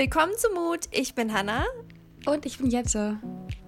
[0.00, 0.88] Willkommen zu Mut.
[0.92, 1.66] Ich bin Hanna.
[2.24, 3.18] Und ich bin Jette.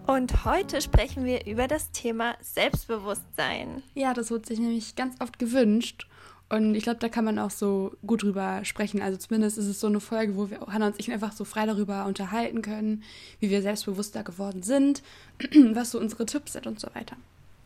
[0.06, 3.82] Und heute sprechen wir über das Thema Selbstbewusstsein.
[3.92, 6.08] Ja, das wird sich nämlich ganz oft gewünscht.
[6.48, 9.02] Und ich glaube, da kann man auch so gut drüber sprechen.
[9.02, 11.66] Also zumindest ist es so eine Folge, wo wir Hannah und ich einfach so frei
[11.66, 13.02] darüber unterhalten können,
[13.38, 15.02] wie wir selbstbewusster geworden sind,
[15.74, 17.16] was so unsere Tipps sind und so weiter.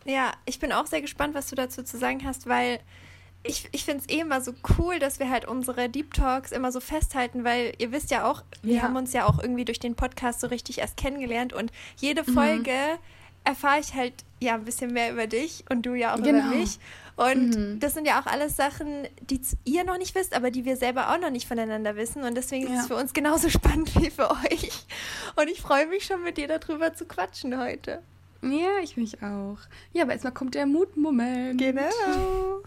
[0.07, 2.80] Ja, ich bin auch sehr gespannt, was du dazu zu sagen hast, weil
[3.46, 6.72] ich, ich finde es eh immer so cool, dass wir halt unsere Deep Talks immer
[6.72, 8.82] so festhalten, weil ihr wisst ja auch, wir ja.
[8.82, 12.35] haben uns ja auch irgendwie durch den Podcast so richtig erst kennengelernt und jede mhm.
[12.35, 12.98] Folge mhm.
[13.44, 16.46] erfahre ich halt ja ein bisschen mehr über dich und du ja auch genau.
[16.46, 16.79] über mich.
[17.16, 17.80] Und mhm.
[17.80, 21.10] das sind ja auch alles Sachen, die ihr noch nicht wisst, aber die wir selber
[21.10, 22.22] auch noch nicht voneinander wissen.
[22.22, 22.74] Und deswegen ja.
[22.74, 24.86] ist es für uns genauso spannend wie für euch.
[25.36, 28.02] Und ich freue mich schon, mit dir darüber zu quatschen heute.
[28.43, 29.58] Ja, ich mich auch.
[29.93, 31.58] Ja, aber erstmal kommt der Mutmoment.
[31.58, 32.62] Genau.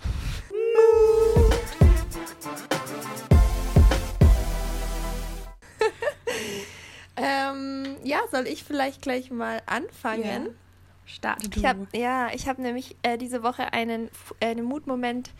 [7.22, 10.46] Ähm, ja, soll ich vielleicht gleich mal anfangen?
[10.46, 10.52] Ja.
[11.06, 11.60] Starte du.
[11.60, 15.32] Ich hab, ja, ich habe nämlich äh, diese Woche einen, äh, einen Mutmoment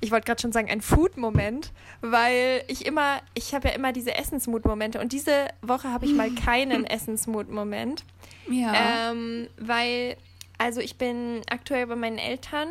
[0.00, 4.14] ich wollte gerade schon sagen, ein Food-Moment, weil ich immer, ich habe ja immer diese
[4.14, 8.04] Essensmut-Momente und diese Woche habe ich mal keinen Essensmut-Moment.
[8.48, 9.10] Ja.
[9.10, 10.16] Ähm, weil,
[10.58, 12.68] also ich bin aktuell bei meinen Eltern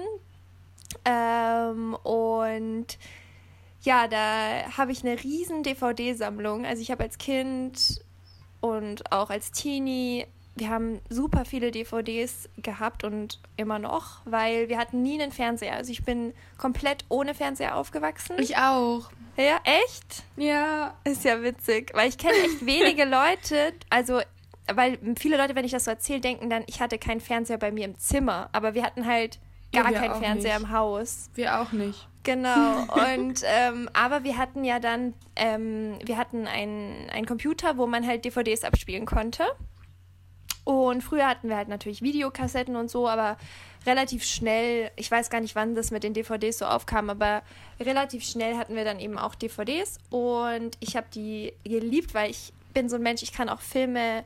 [1.05, 2.97] ähm, und
[3.81, 6.65] ja, da habe ich eine riesen DVD-Sammlung.
[6.65, 8.03] Also ich habe als Kind
[8.61, 10.25] und auch als Teenie
[10.59, 15.73] wir haben super viele DVDs gehabt und immer noch, weil wir hatten nie einen Fernseher.
[15.73, 18.35] Also ich bin komplett ohne Fernseher aufgewachsen.
[18.39, 19.09] Ich auch.
[19.37, 20.23] Ja, echt?
[20.35, 20.95] Ja.
[21.05, 24.19] Ist ja witzig, weil ich kenne echt wenige Leute, also
[24.71, 27.71] weil viele Leute, wenn ich das so erzähle, denken dann, ich hatte keinen Fernseher bei
[27.71, 29.39] mir im Zimmer, aber wir hatten halt
[29.73, 30.67] gar ja, keinen Fernseher nicht.
[30.67, 31.29] im Haus.
[31.35, 32.07] Wir auch nicht.
[32.23, 32.81] Genau.
[33.15, 38.25] Und ähm, aber wir hatten ja dann, ähm, wir hatten einen Computer, wo man halt
[38.25, 39.43] DVDs abspielen konnte.
[40.63, 43.37] Und früher hatten wir halt natürlich Videokassetten und so, aber
[43.87, 47.41] relativ schnell, ich weiß gar nicht, wann das mit den DVDs so aufkam, aber
[47.79, 52.53] relativ schnell hatten wir dann eben auch DVDs und ich habe die geliebt, weil ich
[52.73, 54.23] bin so ein Mensch, ich kann auch Filme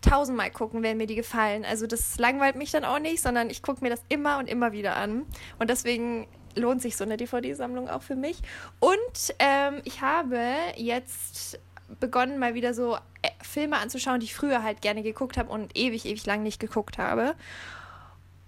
[0.00, 1.64] tausendmal gucken, wenn mir die gefallen.
[1.64, 4.72] Also das langweilt mich dann auch nicht, sondern ich gucke mir das immer und immer
[4.72, 5.26] wieder an.
[5.58, 8.38] Und deswegen lohnt sich so eine DVD-Sammlung auch für mich.
[8.80, 10.40] Und ähm, ich habe
[10.76, 11.58] jetzt
[12.00, 15.76] begonnen, mal wieder so äh, Filme anzuschauen, die ich früher halt gerne geguckt habe und
[15.76, 17.34] ewig, ewig lang nicht geguckt habe.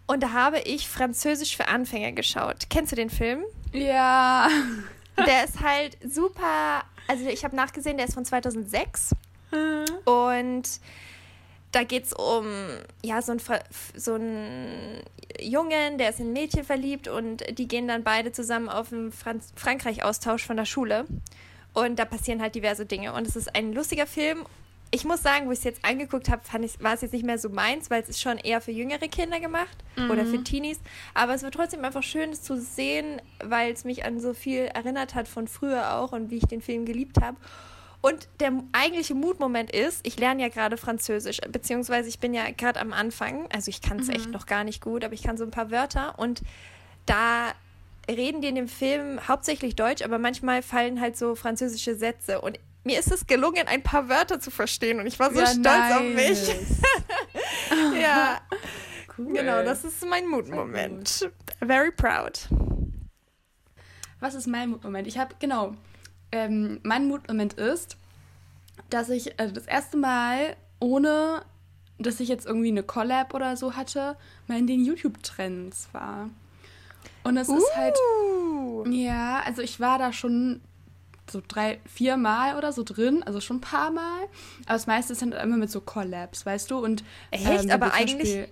[0.06, 2.68] Und da habe ich Französisch für Anfänger geschaut.
[2.68, 3.44] Kennst du den Film?
[3.72, 4.48] Ja.
[5.26, 6.82] Der ist halt super.
[7.06, 9.10] Also, ich habe nachgesehen, der ist von 2006.
[9.52, 9.84] Mhm.
[10.10, 10.80] Und
[11.72, 12.46] da geht es um
[13.02, 13.40] ja, so, ein,
[13.94, 15.02] so einen
[15.40, 19.12] Jungen, der ist in ein Mädchen verliebt und die gehen dann beide zusammen auf einen
[19.12, 21.06] Frankreich-Austausch von der Schule.
[21.72, 23.12] Und da passieren halt diverse Dinge.
[23.12, 24.44] Und es ist ein lustiger Film.
[24.90, 26.42] Ich muss sagen, wo ich es jetzt angeguckt habe,
[26.80, 29.38] war es jetzt nicht mehr so meins, weil es ist schon eher für jüngere Kinder
[29.38, 30.10] gemacht mhm.
[30.10, 30.80] oder für Teenies.
[31.14, 34.62] Aber es war trotzdem einfach schön, es zu sehen, weil es mich an so viel
[34.62, 37.36] erinnert hat von früher auch und wie ich den Film geliebt habe.
[38.02, 42.80] Und der eigentliche Mutmoment ist, ich lerne ja gerade Französisch, beziehungsweise ich bin ja gerade
[42.80, 44.14] am Anfang, also ich kann es mhm.
[44.14, 46.42] echt noch gar nicht gut, aber ich kann so ein paar Wörter und
[47.04, 47.52] da
[48.08, 52.40] reden die in dem Film hauptsächlich Deutsch, aber manchmal fallen halt so französische Sätze.
[52.40, 55.46] Und mir ist es gelungen, ein paar Wörter zu verstehen und ich war so ja,
[55.46, 55.96] stolz nice.
[55.96, 58.00] auf mich.
[58.00, 58.40] ja.
[59.18, 59.34] Cool.
[59.34, 61.30] Genau, das ist mein Mutmoment.
[61.60, 62.48] Very proud.
[64.20, 65.06] Was ist mein Mutmoment?
[65.06, 65.76] Ich habe, genau,
[66.32, 67.96] ähm, mein Mutmoment ist,
[68.88, 71.42] dass ich äh, das erste Mal ohne
[72.00, 74.16] dass ich jetzt irgendwie eine Collab oder so hatte,
[74.48, 76.30] mal in den YouTube-Trends war.
[77.24, 77.58] Und es uh.
[77.58, 77.96] ist halt.
[78.24, 78.86] Uh.
[78.88, 80.62] Ja, also ich war da schon
[81.30, 84.22] so drei, vier Mal oder so drin, also schon ein paar Mal.
[84.64, 86.78] Aber das meiste ist dann immer mit so Collabs, weißt du?
[86.78, 88.48] Und echt, ähm, aber eigentlich.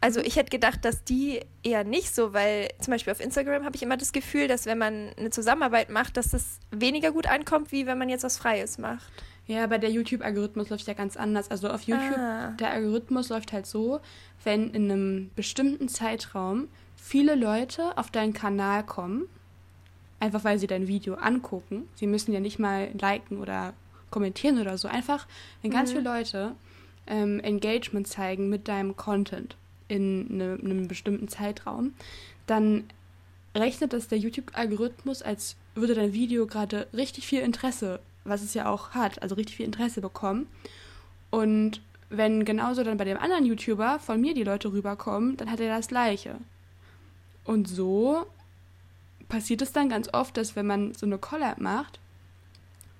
[0.00, 3.74] Also ich hätte gedacht, dass die eher nicht so, weil zum Beispiel auf Instagram habe
[3.74, 7.72] ich immer das Gefühl, dass wenn man eine Zusammenarbeit macht, dass das weniger gut ankommt,
[7.72, 9.10] wie wenn man jetzt was Freies macht.
[9.46, 11.50] Ja, aber der YouTube-Algorithmus läuft ja ganz anders.
[11.50, 12.52] Also auf YouTube, ah.
[12.60, 14.00] der Algorithmus läuft halt so,
[14.44, 19.26] wenn in einem bestimmten Zeitraum viele Leute auf deinen Kanal kommen,
[20.20, 21.88] einfach weil sie dein Video angucken.
[21.94, 23.72] Sie müssen ja nicht mal liken oder
[24.10, 24.86] kommentieren oder so.
[24.86, 25.26] Einfach,
[25.62, 25.96] wenn ganz mhm.
[25.96, 26.54] viele Leute
[27.06, 29.56] ähm, Engagement zeigen mit deinem Content
[29.88, 31.94] in ne, einem bestimmten Zeitraum,
[32.46, 32.84] dann
[33.54, 38.68] rechnet das der YouTube-Algorithmus, als würde dein Video gerade richtig viel Interesse, was es ja
[38.68, 40.46] auch hat, also richtig viel Interesse bekommen.
[41.30, 41.80] Und
[42.10, 45.76] wenn genauso dann bei dem anderen YouTuber von mir die Leute rüberkommen, dann hat er
[45.76, 46.36] das gleiche.
[47.44, 48.26] Und so
[49.28, 51.98] passiert es dann ganz oft, dass wenn man so eine Collab macht,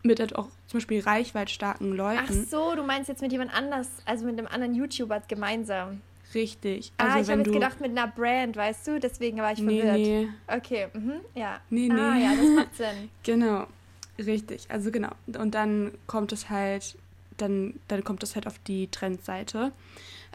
[0.03, 2.25] mit halt auch zum Beispiel reichweitstarken Leuten.
[2.25, 6.01] Ach so, du meinst jetzt mit jemand anders, also mit einem anderen YouTuber gemeinsam.
[6.35, 6.93] Richtig.
[6.99, 9.01] Also ah, ich habe jetzt gedacht mit einer Brand, weißt du?
[9.01, 9.99] Deswegen war ich nee, verwirrt.
[9.99, 10.29] Nee.
[10.47, 11.61] Okay, mhm, ja.
[11.71, 12.01] Nee, nee.
[12.01, 13.11] Ah, ja, das macht Sinn.
[13.23, 13.67] genau,
[14.19, 14.67] richtig.
[14.69, 15.11] Also genau.
[15.27, 16.97] Und dann kommt es halt,
[17.39, 19.73] dann, dann kommt es halt auf die Trendseite.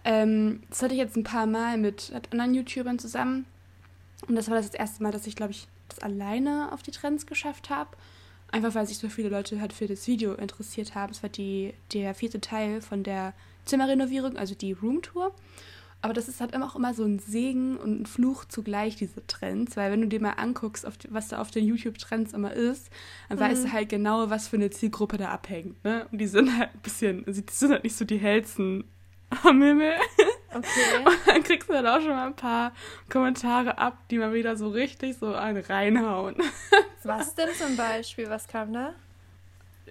[0.04, 3.46] Ähm, das hatte ich jetzt ein paar Mal mit anderen YouTubern zusammen.
[4.28, 7.28] Und das war das erste Mal, dass ich, glaube ich, das alleine auf die Trends
[7.28, 7.92] geschafft habe.
[8.52, 11.12] Einfach weil sich so viele Leute halt für das Video interessiert haben.
[11.12, 13.34] Es war die, der vierte Teil von der
[13.66, 15.34] Zimmerrenovierung, also die Roomtour.
[16.04, 19.26] Aber das ist halt immer auch immer so ein Segen und ein Fluch zugleich, diese
[19.26, 19.78] Trends.
[19.78, 22.90] Weil wenn du dir mal anguckst, was da auf den YouTube-Trends immer ist,
[23.30, 23.42] dann mhm.
[23.42, 25.82] weißt du halt genau, was für eine Zielgruppe da abhängt.
[25.86, 26.06] Ne?
[26.12, 28.84] Und die sind halt ein bisschen, die sind halt nicht so die hellsten
[29.44, 29.94] am Himmel.
[30.50, 30.98] Okay.
[31.06, 32.74] Und dann kriegst du dann auch schon mal ein paar
[33.10, 36.36] Kommentare ab, die mal wieder so richtig so einen reinhauen.
[37.04, 38.30] Was denn zum Beispiel?
[38.30, 38.94] Was kam da?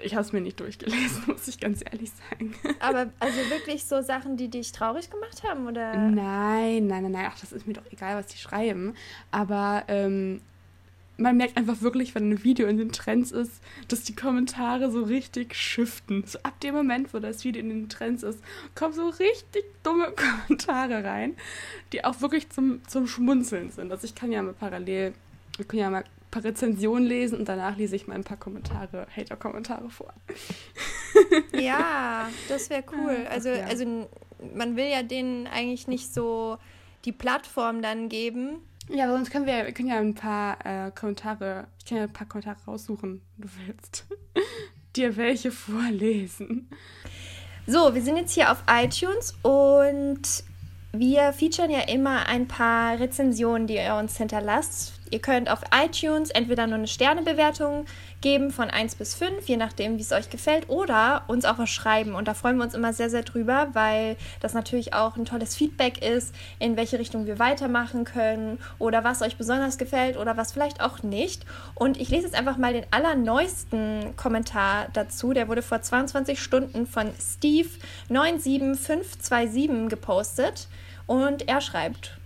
[0.03, 2.55] Ich habe es mir nicht durchgelesen, muss ich ganz ehrlich sagen.
[2.81, 5.95] Aber also wirklich so Sachen, die dich traurig gemacht haben, oder?
[5.95, 7.29] Nein, nein, nein, nein.
[7.31, 8.95] Ach, das ist mir doch egal, was die schreiben.
[9.31, 10.41] Aber ähm,
[11.19, 15.03] man merkt einfach wirklich, wenn ein Video in den Trends ist, dass die Kommentare so
[15.03, 16.25] richtig shiften.
[16.27, 18.43] So ab dem Moment, wo das Video in den Trends ist,
[18.75, 20.13] kommen so richtig dumme
[20.49, 21.37] Kommentare rein,
[21.93, 23.93] die auch wirklich zum, zum Schmunzeln sind.
[23.93, 25.13] Also ich kann ja mal parallel,
[25.57, 29.07] wir können ja mal paar Rezensionen lesen und danach lese ich mal ein paar Kommentare,
[29.17, 30.13] Hater-Kommentare vor.
[31.55, 33.27] Ja, das wäre cool.
[33.31, 33.67] Also, ja.
[33.67, 34.09] also
[34.55, 36.57] man will ja denen eigentlich nicht so
[37.05, 41.67] die Plattform dann geben, ja, sonst können wir, wir können ja ein paar äh, Kommentare,
[41.79, 44.07] ich kann ja ein paar Kommentare raussuchen, wenn du willst.
[44.97, 46.69] Dir welche vorlesen.
[47.67, 50.45] So, wir sind jetzt hier auf iTunes und
[50.95, 54.93] wir featuren ja immer ein paar Rezensionen, die ihr uns hinterlasst.
[55.11, 57.87] Ihr könnt auf iTunes entweder nur eine Sternebewertung
[58.21, 61.71] geben von 1 bis 5, je nachdem, wie es euch gefällt, oder uns auch was
[61.71, 62.15] schreiben.
[62.15, 65.57] Und da freuen wir uns immer sehr, sehr drüber, weil das natürlich auch ein tolles
[65.57, 70.53] Feedback ist, in welche Richtung wir weitermachen können oder was euch besonders gefällt oder was
[70.53, 71.47] vielleicht auch nicht.
[71.75, 75.33] Und ich lese jetzt einfach mal den allerneuesten Kommentar dazu.
[75.33, 77.11] Der wurde vor 22 Stunden von
[78.11, 80.69] Steve97527 gepostet.
[81.13, 82.17] Und er schreibt,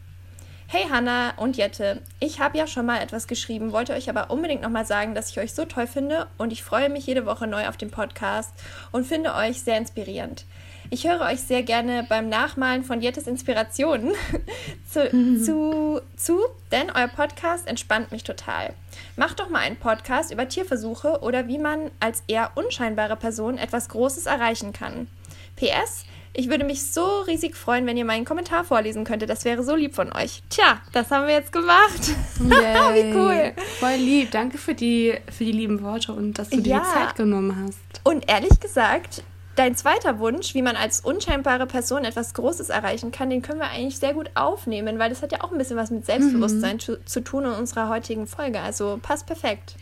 [0.69, 4.63] Hey Hanna und Jette, ich habe ja schon mal etwas geschrieben, wollte euch aber unbedingt
[4.63, 7.67] nochmal sagen, dass ich euch so toll finde und ich freue mich jede Woche neu
[7.67, 8.53] auf den Podcast
[8.93, 10.45] und finde euch sehr inspirierend.
[10.91, 14.13] Ich höre euch sehr gerne beim Nachmalen von Jettes Inspirationen
[14.89, 15.11] zu,
[15.45, 16.39] zu, zu,
[16.71, 18.73] denn euer Podcast entspannt mich total.
[19.17, 23.89] Macht doch mal einen Podcast über Tierversuche oder wie man als eher unscheinbare Person etwas
[23.89, 25.09] Großes erreichen kann.
[25.57, 26.05] PS,
[26.37, 29.31] ich würde mich so riesig freuen, wenn ihr meinen Kommentar vorlesen könntet.
[29.31, 30.43] Das wäre so lieb von euch.
[30.51, 32.15] Tja, das haben wir jetzt gemacht.
[32.39, 33.53] Wie cool.
[33.81, 34.31] Voll lieb.
[34.33, 36.81] Danke für die, für die lieben Worte und dass du dir ja.
[36.81, 38.03] die Zeit genommen hast.
[38.05, 39.23] Und ehrlich gesagt,
[39.57, 43.71] dein zweiter Wunsch, wie man als unscheinbare Person etwas Großes erreichen kann, den können wir
[43.71, 46.81] eigentlich sehr gut aufnehmen, weil das hat ja auch ein bisschen was mit Selbstbewusstsein mhm.
[46.81, 48.61] zu, zu tun in unserer heutigen Folge.
[48.61, 49.77] Also passt perfekt.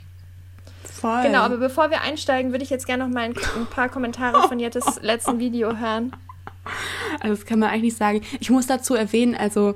[0.85, 1.23] Voll.
[1.23, 4.47] Genau, aber bevor wir einsteigen, würde ich jetzt gerne noch mal ein, ein paar Kommentare
[4.47, 6.13] von Jettes letzten Video hören.
[7.21, 8.23] Also das kann man eigentlich nicht sagen.
[8.41, 9.75] Ich muss dazu erwähnen, also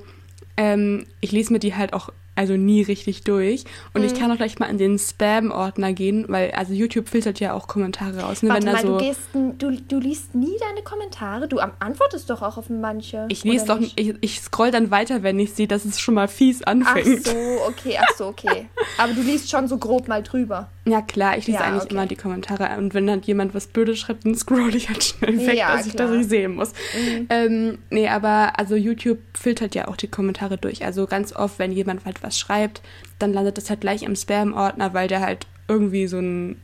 [0.57, 3.65] ähm, ich lese mir die halt auch also nie richtig durch.
[3.95, 4.07] Und mhm.
[4.07, 7.67] ich kann auch gleich mal in den Spam-Ordner gehen, weil also YouTube filtert ja auch
[7.67, 8.43] Kommentare raus.
[8.45, 8.51] Ne?
[8.51, 11.49] Warte Wenn mal, so du, gehst, du, du liest nie deine Kommentare?
[11.49, 13.27] Du antwortest doch auch auf manche.
[13.29, 16.15] Ich lese doch nicht, ich, ich scroll dann weiter, wenn ich sehe, dass es schon
[16.15, 17.27] mal fies anfängt.
[17.27, 18.69] Ach so, okay, ach so, okay.
[18.99, 20.69] Aber du liest schon so grob mal drüber.
[20.89, 21.95] Ja, klar, ich lese ja, eigentlich okay.
[21.95, 22.79] immer die Kommentare.
[22.79, 25.87] Und wenn dann jemand was Blödes schreibt, dann scroll ich halt schnell weg, ja, dass
[25.87, 26.73] ich das nicht sehen muss.
[26.97, 27.27] Mhm.
[27.29, 30.85] Ähm, nee, aber also YouTube filtert ja auch die Kommentare durch.
[30.85, 32.83] Also ganz oft, wenn jemand halt was schreibt,
[33.19, 36.61] dann landet das halt gleich im Spam-Ordner, weil der halt irgendwie so ein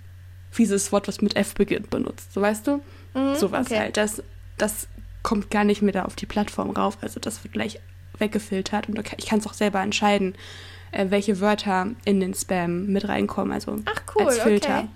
[0.51, 2.33] fieses Wort, was mit F beginnt, benutzt.
[2.33, 2.81] So weißt du?
[3.15, 3.79] Mhm, Sowas okay.
[3.79, 3.97] halt.
[3.97, 4.23] Das,
[4.59, 4.89] das
[5.23, 6.99] kommt gar nicht mehr da auf die Plattform rauf.
[7.01, 7.81] Also das wird gleich
[8.19, 10.35] weggefiltert und ich kann es auch selber entscheiden,
[10.93, 13.53] äh, welche Wörter in den Spam mit reinkommen.
[13.53, 14.79] Also Ach, cool, als Filter.
[14.79, 14.89] Okay.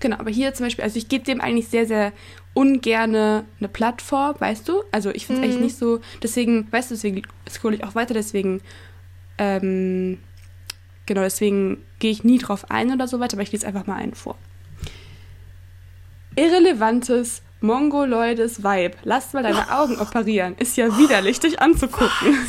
[0.00, 2.12] Genau, aber hier zum Beispiel, also ich gebe dem eigentlich sehr, sehr
[2.54, 4.82] ungerne eine Plattform, weißt du?
[4.90, 5.52] Also ich finde es mhm.
[5.52, 8.62] eigentlich nicht so, deswegen, weißt du, deswegen scroll ich auch weiter, deswegen,
[9.40, 10.18] ähm,
[11.06, 13.96] genau, deswegen gehe ich nie drauf ein oder so weiter, aber ich lese einfach mal
[13.96, 14.36] einen vor.
[16.36, 18.98] Irrelevantes, mongoloides Vibe.
[19.02, 20.56] Lass mal deine Augen operieren.
[20.58, 22.38] Ist ja widerlich, dich anzugucken.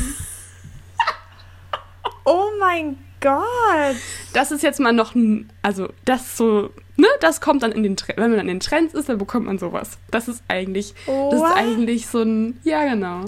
[2.24, 3.96] Oh mein Gott.
[4.34, 7.98] Das ist jetzt mal noch ein, also das so, ne, das kommt dann in den
[7.98, 9.98] Trend, wenn man an den Trends ist, dann bekommt man sowas.
[10.12, 11.34] Das ist eigentlich, What?
[11.34, 13.26] das ist eigentlich so ein, ja genau.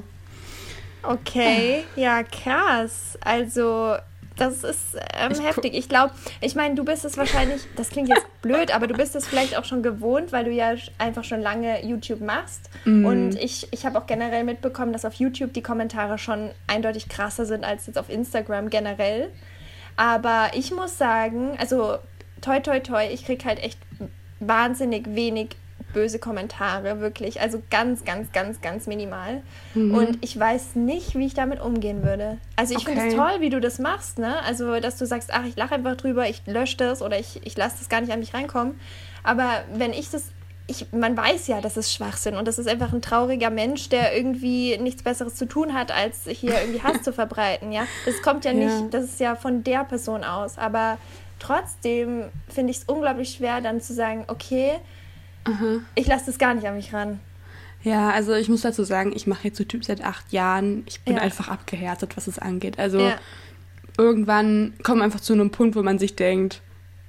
[1.03, 3.17] Okay, ja krass.
[3.21, 3.95] Also
[4.35, 5.73] Das ist ähm, ich heftig.
[5.75, 9.15] Ich glaube, ich meine, du bist es wahrscheinlich, das klingt jetzt blöd, aber du bist
[9.15, 12.69] es vielleicht auch schon gewohnt, weil du ja einfach schon lange YouTube machst.
[12.85, 13.05] Mm.
[13.05, 17.45] Und ich, ich habe auch generell mitbekommen, dass auf YouTube die Kommentare schon eindeutig krasser
[17.45, 19.29] sind als jetzt auf Instagram generell.
[19.95, 21.97] Aber ich muss sagen, also
[22.41, 23.77] toi toi toi, ich kriege halt echt
[24.39, 25.49] wahnsinnig wenig
[25.93, 27.41] böse Kommentare, wirklich.
[27.41, 29.41] Also ganz, ganz, ganz, ganz minimal.
[29.73, 29.93] Mhm.
[29.93, 32.37] Und ich weiß nicht, wie ich damit umgehen würde.
[32.55, 32.95] Also ich okay.
[32.95, 34.41] finde es toll, wie du das machst, ne?
[34.43, 37.55] Also, dass du sagst, ach, ich lache einfach drüber, ich lösche das oder ich, ich
[37.55, 38.79] lasse das gar nicht an mich reinkommen.
[39.23, 40.31] Aber wenn ich das
[40.65, 44.15] ich, man weiß ja, das ist Schwachsinn und das ist einfach ein trauriger Mensch, der
[44.15, 47.85] irgendwie nichts Besseres zu tun hat, als hier irgendwie Hass zu verbreiten, ja.
[48.05, 50.97] Das kommt ja, ja nicht, das ist ja von der Person aus, aber
[51.39, 54.73] trotzdem finde ich es unglaublich schwer, dann zu sagen, okay,
[55.45, 55.79] Aha.
[55.95, 57.19] Ich lasse das gar nicht an mich ran.
[57.83, 60.83] Ja, also ich muss dazu sagen, ich mache jetzt so Typ seit acht Jahren.
[60.87, 61.21] Ich bin ja.
[61.21, 62.79] einfach abgehärtet, was es angeht.
[62.79, 63.17] Also ja.
[63.97, 66.61] irgendwann kommt man einfach zu einem Punkt, wo man sich denkt,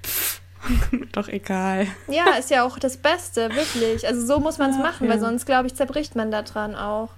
[0.04, 0.40] pff,
[1.12, 1.86] doch egal.
[2.08, 4.06] Ja, ist ja auch das Beste, wirklich.
[4.06, 5.12] Also so muss man es machen, ja.
[5.12, 7.10] weil sonst, glaube ich, zerbricht man da dran auch.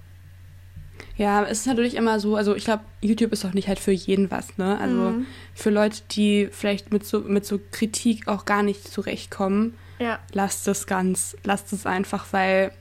[1.15, 3.91] Ja, es ist natürlich immer so, also ich glaube, YouTube ist auch nicht halt für
[3.91, 4.77] jeden was, ne?
[4.79, 5.25] Also mhm.
[5.55, 10.19] für Leute, die vielleicht mit so, mit so Kritik auch gar nicht zurechtkommen, ja.
[10.33, 12.71] lasst es ganz, lasst es einfach, weil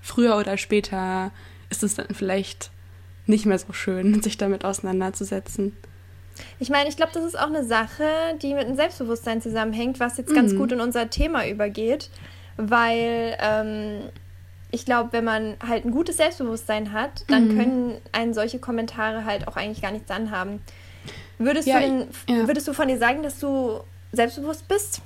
[0.00, 1.30] früher oder später
[1.70, 2.70] ist es dann vielleicht
[3.26, 5.76] nicht mehr so schön, sich damit auseinanderzusetzen.
[6.58, 8.04] Ich meine, ich glaube, das ist auch eine Sache,
[8.42, 10.34] die mit dem Selbstbewusstsein zusammenhängt, was jetzt mhm.
[10.34, 12.10] ganz gut in unser Thema übergeht,
[12.56, 14.10] weil ähm,
[14.70, 17.58] ich glaube, wenn man halt ein gutes Selbstbewusstsein hat, dann mhm.
[17.58, 20.60] können einen solche Kommentare halt auch eigentlich gar nichts anhaben.
[21.38, 22.46] Würdest, ja, du denn, ja.
[22.48, 23.80] würdest du von dir sagen, dass du
[24.12, 25.02] selbstbewusst bist?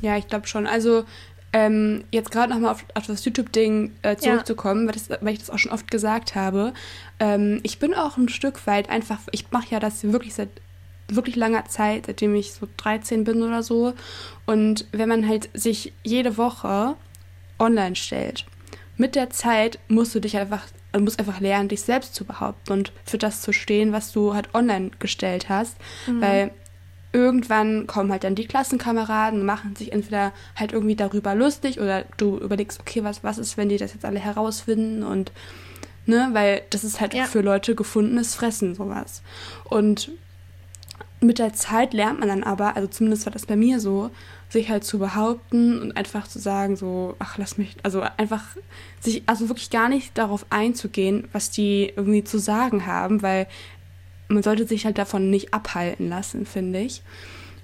[0.00, 0.66] Ja, ich glaube schon.
[0.66, 1.04] Also
[1.52, 4.86] ähm, jetzt gerade nochmal auf, auf das YouTube-Ding äh, zurückzukommen, ja.
[4.88, 6.72] weil, das, weil ich das auch schon oft gesagt habe.
[7.18, 10.50] Ähm, ich bin auch ein Stück weit einfach, ich mache ja das wirklich seit
[11.08, 13.94] wirklich langer Zeit, seitdem ich so 13 bin oder so.
[14.46, 16.94] Und wenn man halt sich jede Woche
[17.58, 18.46] online stellt,
[18.96, 22.72] mit der Zeit musst du dich einfach, du musst einfach lernen, dich selbst zu behaupten
[22.72, 25.76] und für das zu stehen, was du halt online gestellt hast.
[26.06, 26.20] Mhm.
[26.20, 26.50] Weil
[27.12, 32.38] irgendwann kommen halt dann die Klassenkameraden, machen sich entweder halt irgendwie darüber lustig oder du
[32.38, 35.32] überlegst, okay, was, was ist, wenn die das jetzt alle herausfinden und
[36.06, 37.24] ne, weil das ist halt ja.
[37.24, 39.22] für Leute gefundenes Fressen, sowas.
[39.64, 40.12] Und
[41.20, 44.10] mit der Zeit lernt man dann aber, also zumindest war das bei mir so,
[44.48, 48.42] sich halt zu behaupten und einfach zu sagen, so, ach, lass mich, also einfach
[49.00, 53.46] sich, also wirklich gar nicht darauf einzugehen, was die irgendwie zu sagen haben, weil
[54.30, 57.02] man sollte sich halt davon nicht abhalten lassen, finde ich.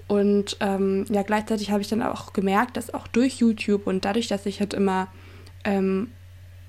[0.08, 4.28] Und ähm, ja, gleichzeitig habe ich dann auch gemerkt, dass auch durch YouTube und dadurch,
[4.28, 5.08] dass ich halt immer
[5.64, 6.11] ähm,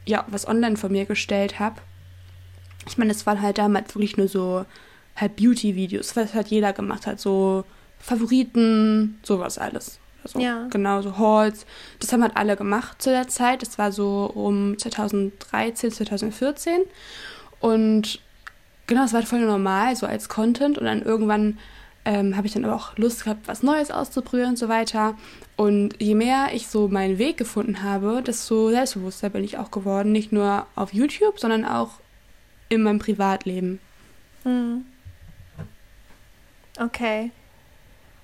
[0.06, 1.82] ja, was online von mir gestellt habe,
[2.88, 4.66] ich meine, es waren halt damals wirklich nur so
[5.16, 7.66] halt Beauty-Videos, was halt jeder gemacht hat, so
[8.00, 10.00] Favoriten, sowas alles.
[10.24, 10.68] Also ja.
[10.70, 11.66] genau, so Hauls.
[12.00, 13.62] Das haben halt alle gemacht zu der Zeit.
[13.62, 16.82] Das war so um 2013, 2014.
[17.60, 18.20] Und
[18.88, 20.78] genau, es war voll normal, so als Content.
[20.78, 21.60] Und dann irgendwann
[22.06, 25.16] ähm, habe ich dann aber auch Lust gehabt, was Neues auszuprobieren und so weiter.
[25.58, 30.12] Und je mehr ich so meinen Weg gefunden habe, desto selbstbewusster bin ich auch geworden.
[30.12, 31.92] Nicht nur auf YouTube, sondern auch
[32.70, 33.80] in meinem Privatleben.
[34.44, 34.86] Hm.
[36.80, 37.32] Okay.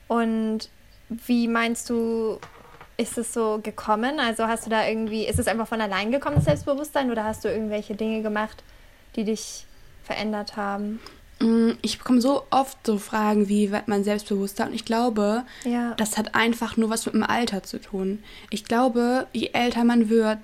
[0.08, 0.70] Und
[1.10, 2.39] wie meinst du,
[2.98, 4.20] ist es so gekommen?
[4.20, 7.43] Also hast du da irgendwie, ist es einfach von allein gekommen, das Selbstbewusstsein, oder hast
[7.43, 8.63] du irgendwelche Dinge gemacht,
[9.15, 9.65] die dich
[10.03, 11.00] verändert haben?
[11.39, 14.67] Mm, ich bekomme so oft so Fragen, wie wird man selbstbewusster?
[14.67, 15.93] Und ich glaube, ja.
[15.95, 18.19] das hat einfach nur was mit dem Alter zu tun.
[18.50, 20.39] Ich glaube, je älter man wird,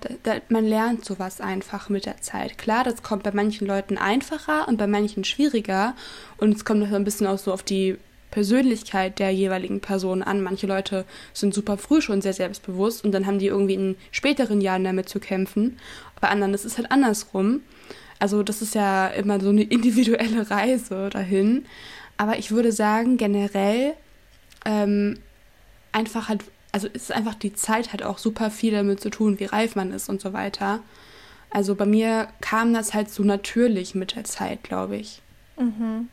[0.50, 2.58] man lernt sowas einfach mit der Zeit.
[2.58, 5.96] Klar, das kommt bei manchen Leuten einfacher und bei manchen schwieriger.
[6.38, 7.98] Und es kommt noch ein bisschen auch so auf die
[8.32, 10.42] Persönlichkeit der jeweiligen Person an.
[10.42, 14.62] Manche Leute sind super früh schon sehr selbstbewusst und dann haben die irgendwie in späteren
[14.62, 15.80] Jahren damit zu kämpfen.
[16.22, 17.62] Bei anderen ist es halt andersrum.
[18.20, 21.66] Also das ist ja immer so eine individuelle Reise dahin.
[22.18, 23.94] Aber ich würde sagen, generell
[24.66, 25.20] ähm,
[25.94, 29.46] einfach halt, also ist einfach die Zeit hat auch super viel damit zu tun, wie
[29.46, 30.82] reif man ist und so weiter.
[31.50, 35.22] Also bei mir kam das halt so natürlich mit der Zeit, glaube ich.
[35.58, 36.10] Mhm.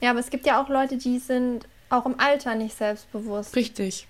[0.00, 3.54] Ja, aber es gibt ja auch Leute, die sind auch im Alter nicht selbstbewusst.
[3.54, 4.08] Richtig.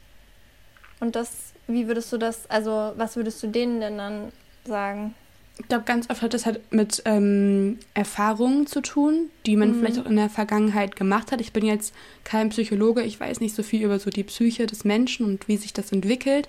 [1.00, 4.32] Und das, wie würdest du das, also was würdest du denen denn dann
[4.64, 5.14] sagen?
[5.59, 9.80] Ich glaube, ganz oft hat das halt mit ähm, Erfahrungen zu tun, die man mhm.
[9.80, 11.40] vielleicht auch in der Vergangenheit gemacht hat.
[11.40, 11.94] Ich bin jetzt
[12.25, 15.56] kein Psychologe, ich weiß nicht so viel über so die Psyche des Menschen und wie
[15.56, 16.49] sich das entwickelt.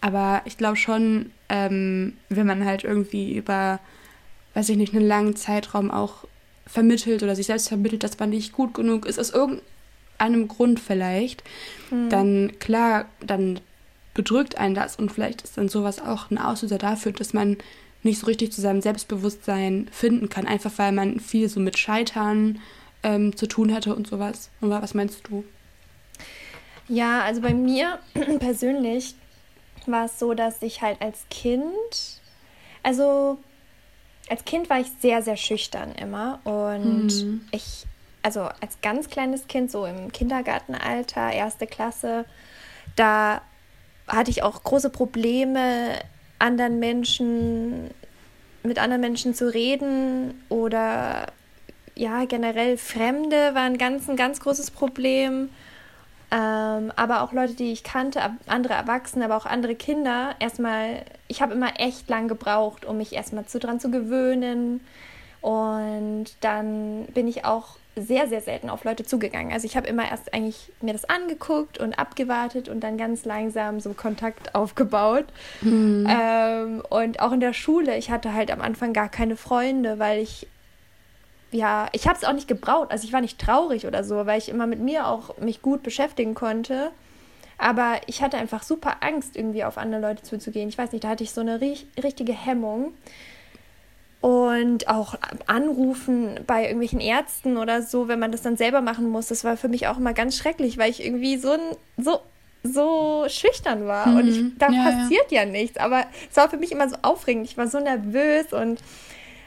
[0.00, 3.80] Aber ich glaube schon, ähm, wenn man halt irgendwie über,
[4.52, 6.26] weiß ich nicht, einen langen Zeitraum auch
[6.66, 9.62] vermittelt oder sich selbst vermittelt, dass man nicht gut genug ist, aus irgendeinem
[10.18, 11.42] einem Grund vielleicht,
[11.90, 12.08] mhm.
[12.08, 13.60] dann klar, dann
[14.14, 17.58] bedrückt einen das und vielleicht ist dann sowas auch ein Auslöser dafür, dass man
[18.02, 22.60] nicht so richtig zu seinem Selbstbewusstsein finden kann, einfach weil man viel so mit Scheitern
[23.02, 24.50] ähm, zu tun hatte und sowas.
[24.60, 25.44] Und was meinst du?
[26.88, 27.98] Ja, also bei mir
[28.38, 29.14] persönlich
[29.86, 32.20] war es so, dass ich halt als Kind,
[32.82, 33.38] also
[34.28, 37.46] als Kind war ich sehr, sehr schüchtern immer und mhm.
[37.50, 37.84] ich,
[38.22, 42.24] also als ganz kleines Kind, so im Kindergartenalter, erste Klasse,
[42.96, 43.42] da
[44.06, 45.98] hatte ich auch große Probleme,
[46.38, 47.90] anderen Menschen,
[48.62, 51.26] mit anderen Menschen zu reden oder
[51.94, 55.50] ja, generell Fremde waren ganz, ein ganz großes Problem.
[56.30, 61.42] Ähm, aber auch Leute, die ich kannte, andere Erwachsene, aber auch andere Kinder, erstmal, ich
[61.42, 64.80] habe immer echt lang gebraucht, um mich erstmal zu, dran zu gewöhnen.
[65.44, 69.52] Und dann bin ich auch sehr, sehr selten auf Leute zugegangen.
[69.52, 73.78] Also ich habe immer erst eigentlich mir das angeguckt und abgewartet und dann ganz langsam
[73.78, 75.26] so Kontakt aufgebaut.
[75.60, 76.08] Mhm.
[76.08, 80.22] Ähm, und auch in der Schule, ich hatte halt am Anfang gar keine Freunde, weil
[80.22, 80.46] ich
[81.52, 82.90] ja, ich habe es auch nicht gebraucht.
[82.90, 85.82] Also ich war nicht traurig oder so, weil ich immer mit mir auch mich gut
[85.82, 86.90] beschäftigen konnte.
[87.58, 90.70] Aber ich hatte einfach super Angst, irgendwie auf andere Leute zuzugehen.
[90.70, 92.94] Ich weiß nicht, da hatte ich so eine ri richtige Hemmung.
[94.24, 95.16] Und auch
[95.48, 99.58] anrufen bei irgendwelchen Ärzten oder so, wenn man das dann selber machen muss, das war
[99.58, 101.58] für mich auch immer ganz schrecklich, weil ich irgendwie so,
[101.98, 102.20] so,
[102.62, 104.06] so schüchtern war.
[104.06, 104.16] Mhm.
[104.16, 104.56] Und ich, mhm.
[104.58, 105.42] da ja, passiert ja.
[105.42, 105.76] ja nichts.
[105.76, 107.44] Aber es war für mich immer so aufregend.
[107.44, 108.80] Ich war so nervös und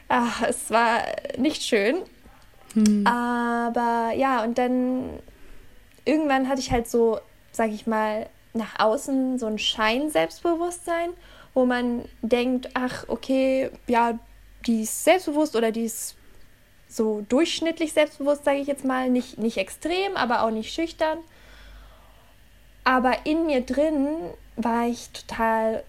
[0.08, 1.00] ach, es war
[1.36, 1.96] nicht schön.
[2.74, 3.04] Hm.
[3.04, 5.08] Aber ja, und dann
[6.04, 7.18] irgendwann hatte ich halt so,
[7.50, 11.10] sag ich mal, nach außen so ein Schein-Selbstbewusstsein,
[11.52, 14.20] wo man denkt, ach, okay, ja,
[14.66, 16.16] die ist selbstbewusst oder die ist
[16.88, 19.10] so durchschnittlich selbstbewusst, sage ich jetzt mal.
[19.10, 21.18] Nicht, nicht extrem, aber auch nicht schüchtern.
[22.84, 24.08] Aber in mir drin
[24.56, 25.84] war ich total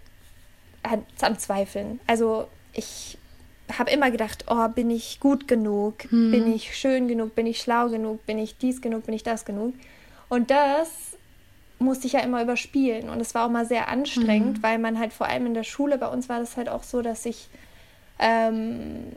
[1.21, 1.99] am Zweifeln.
[2.07, 3.17] Also ich
[3.77, 6.03] habe immer gedacht, oh, bin ich gut genug?
[6.09, 6.31] Hm.
[6.31, 7.35] Bin ich schön genug?
[7.35, 8.25] Bin ich schlau genug?
[8.25, 9.05] Bin ich dies genug?
[9.05, 9.73] Bin ich das genug?
[10.27, 10.89] Und das
[11.77, 13.09] musste ich ja immer überspielen.
[13.09, 14.63] Und es war auch mal sehr anstrengend, hm.
[14.63, 17.01] weil man halt vor allem in der Schule, bei uns war das halt auch so,
[17.01, 17.47] dass ich,
[18.19, 19.13] ähm,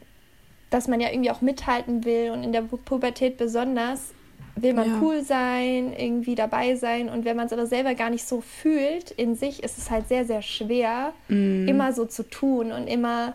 [0.71, 4.15] dass man ja irgendwie auch mithalten will und in der Pubertät besonders
[4.57, 4.99] will man ja.
[5.01, 7.09] cool sein, irgendwie dabei sein.
[7.09, 10.09] Und wenn man es aber selber gar nicht so fühlt in sich, ist es halt
[10.09, 11.69] sehr, sehr schwer, mm.
[11.69, 13.35] immer so zu tun und immer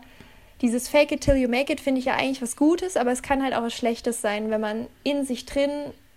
[0.60, 3.22] dieses Fake it till you make it finde ich ja eigentlich was Gutes, aber es
[3.22, 5.70] kann halt auch was Schlechtes sein, wenn man in sich drin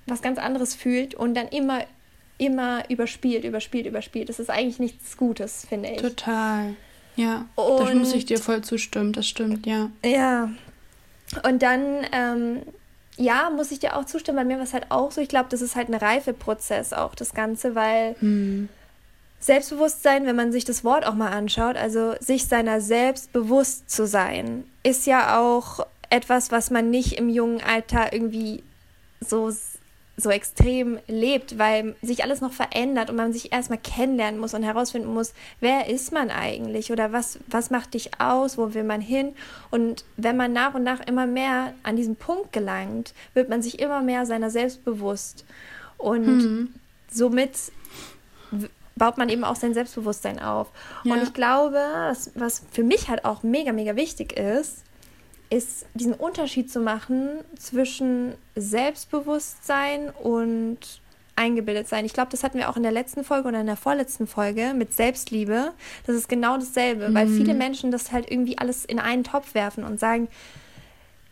[0.07, 1.81] was ganz anderes fühlt und dann immer,
[2.37, 4.29] immer überspielt, überspielt, überspielt.
[4.29, 5.97] Das ist eigentlich nichts Gutes, finde ich.
[5.97, 6.75] Total.
[7.15, 9.89] Ja, und, da muss ich dir voll zustimmen, das stimmt, ja.
[10.03, 10.49] Ja.
[11.47, 12.61] Und dann, ähm,
[13.17, 15.49] ja, muss ich dir auch zustimmen, bei mir war es halt auch so, ich glaube,
[15.49, 18.69] das ist halt ein Reifeprozess auch, das Ganze, weil hm.
[19.41, 24.05] Selbstbewusstsein, wenn man sich das Wort auch mal anschaut, also sich seiner selbst bewusst zu
[24.05, 28.63] sein, ist ja auch etwas, was man nicht im jungen Alter irgendwie
[29.19, 29.51] so,
[30.17, 34.63] so extrem lebt, weil sich alles noch verändert und man sich erstmal kennenlernen muss und
[34.63, 39.01] herausfinden muss, wer ist man eigentlich oder was, was macht dich aus, wo will man
[39.01, 39.33] hin.
[39.71, 43.79] Und wenn man nach und nach immer mehr an diesen Punkt gelangt, wird man sich
[43.79, 45.45] immer mehr seiner selbst bewusst.
[45.97, 46.73] Und mhm.
[47.09, 47.57] somit
[48.95, 50.67] baut man eben auch sein Selbstbewusstsein auf.
[51.03, 51.13] Ja.
[51.13, 54.83] Und ich glaube, was, was für mich halt auch mega, mega wichtig ist,
[55.51, 60.79] ist diesen Unterschied zu machen zwischen Selbstbewusstsein und
[61.35, 62.05] eingebildet sein.
[62.05, 64.73] Ich glaube, das hatten wir auch in der letzten Folge oder in der vorletzten Folge
[64.73, 65.73] mit Selbstliebe.
[66.07, 67.13] Das ist genau dasselbe, mhm.
[67.13, 70.29] weil viele Menschen das halt irgendwie alles in einen Topf werfen und sagen,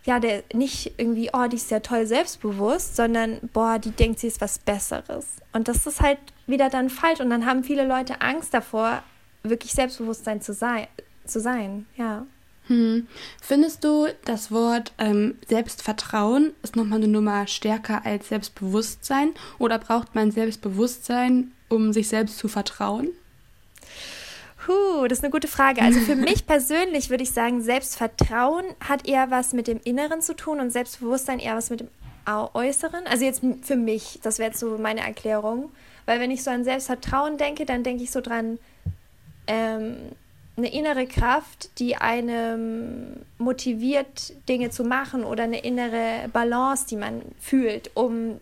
[0.03, 4.27] ja, der nicht irgendwie, oh, die ist ja toll selbstbewusst, sondern boah, die denkt, sie
[4.27, 5.27] ist was Besseres.
[5.53, 7.19] Und das ist halt wieder dann falsch.
[7.19, 9.03] Und dann haben viele Leute Angst davor,
[9.43, 10.87] wirklich Selbstbewusstsein zu sein.
[11.25, 11.85] Zu sein.
[11.95, 12.25] Ja.
[12.69, 13.07] Hm.
[13.41, 19.33] Findest du, das Wort ähm, Selbstvertrauen ist nochmal eine Nummer stärker als Selbstbewusstsein?
[19.57, 23.09] Oder braucht man Selbstbewusstsein, um sich selbst zu vertrauen?
[24.63, 25.81] Puh, das ist eine gute Frage.
[25.81, 30.35] Also für mich persönlich würde ich sagen, Selbstvertrauen hat eher was mit dem Inneren zu
[30.35, 31.87] tun und Selbstbewusstsein eher was mit dem
[32.27, 33.07] Äußeren.
[33.07, 35.71] Also jetzt für mich, das wäre jetzt so meine Erklärung.
[36.05, 38.59] Weil wenn ich so an Selbstvertrauen denke, dann denke ich so dran,
[39.47, 39.95] ähm,
[40.59, 47.21] eine innere Kraft, die einem motiviert, Dinge zu machen oder eine innere Balance, die man
[47.39, 48.39] fühlt, um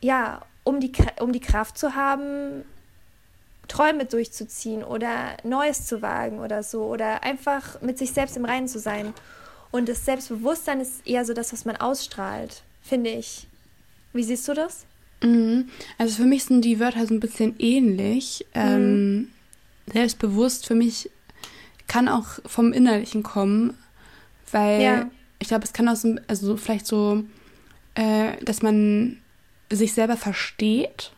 [0.00, 2.64] ja, um die, um die Kraft zu haben,
[3.68, 8.68] Träume durchzuziehen oder Neues zu wagen oder so oder einfach mit sich selbst im Reinen
[8.68, 9.14] zu sein.
[9.70, 13.46] Und das Selbstbewusstsein ist eher so das, was man ausstrahlt, finde ich.
[14.12, 14.84] Wie siehst du das?
[15.22, 15.70] Mhm.
[15.98, 18.46] Also für mich sind die Wörter so ein bisschen ähnlich.
[18.54, 18.60] Mhm.
[18.60, 19.28] Ähm,
[19.92, 21.10] selbstbewusst für mich
[21.86, 23.76] kann auch vom Innerlichen kommen,
[24.50, 25.10] weil ja.
[25.38, 27.24] ich glaube, es kann auch so, also vielleicht so,
[27.94, 29.18] äh, dass man
[29.70, 31.12] sich selber versteht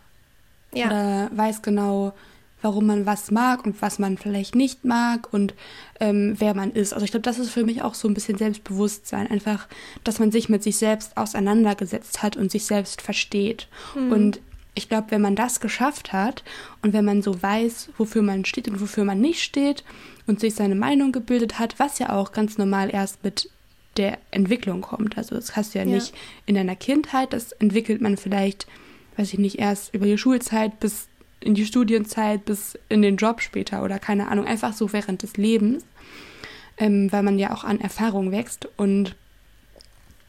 [0.72, 0.86] ja.
[0.86, 2.12] oder weiß genau,
[2.62, 5.54] warum man was mag und was man vielleicht nicht mag und
[6.00, 6.92] ähm, wer man ist.
[6.92, 9.28] Also ich glaube, das ist für mich auch so ein bisschen Selbstbewusstsein.
[9.28, 9.68] Einfach,
[10.04, 13.68] dass man sich mit sich selbst auseinandergesetzt hat und sich selbst versteht.
[13.94, 14.12] Mhm.
[14.12, 14.40] Und
[14.76, 16.44] ich glaube, wenn man das geschafft hat
[16.82, 19.82] und wenn man so weiß, wofür man steht und wofür man nicht steht
[20.26, 23.50] und sich seine Meinung gebildet hat, was ja auch ganz normal erst mit
[23.96, 25.16] der Entwicklung kommt.
[25.16, 25.94] Also das hast du ja, ja.
[25.94, 28.66] nicht in deiner Kindheit, das entwickelt man vielleicht,
[29.16, 31.08] weiß ich nicht, erst über die Schulzeit bis
[31.40, 35.36] in die Studienzeit bis in den Job später oder keine Ahnung, einfach so während des
[35.36, 35.84] Lebens,
[36.76, 38.68] ähm, weil man ja auch an Erfahrung wächst.
[38.76, 39.16] Und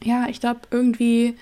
[0.02, 1.36] ja, ich glaube irgendwie,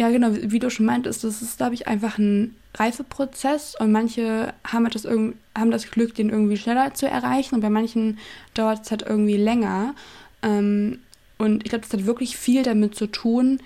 [0.00, 4.54] ja genau, wie du schon meintest, das ist, glaube ich, einfach ein Reifeprozess und manche
[4.66, 8.18] haben das, haben das Glück, den irgendwie schneller zu erreichen und bei manchen
[8.54, 9.94] dauert es halt irgendwie länger.
[10.42, 11.00] Ähm,
[11.36, 13.60] und ich glaube, das hat wirklich viel damit zu tun,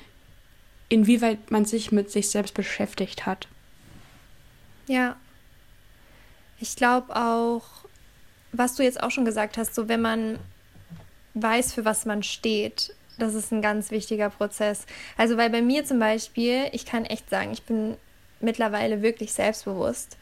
[0.89, 3.47] inwieweit man sich mit sich selbst beschäftigt hat.
[4.89, 5.15] Ja.
[6.59, 7.63] Ich glaube auch,
[8.51, 10.41] was du jetzt auch schon gesagt hast, so wenn man
[11.35, 14.87] weiß, für was man steht, das ist ein ganz wichtiger Prozess.
[15.17, 17.97] Also, weil bei mir zum Beispiel, ich kann echt sagen, ich bin
[18.41, 20.17] mittlerweile wirklich selbstbewusst.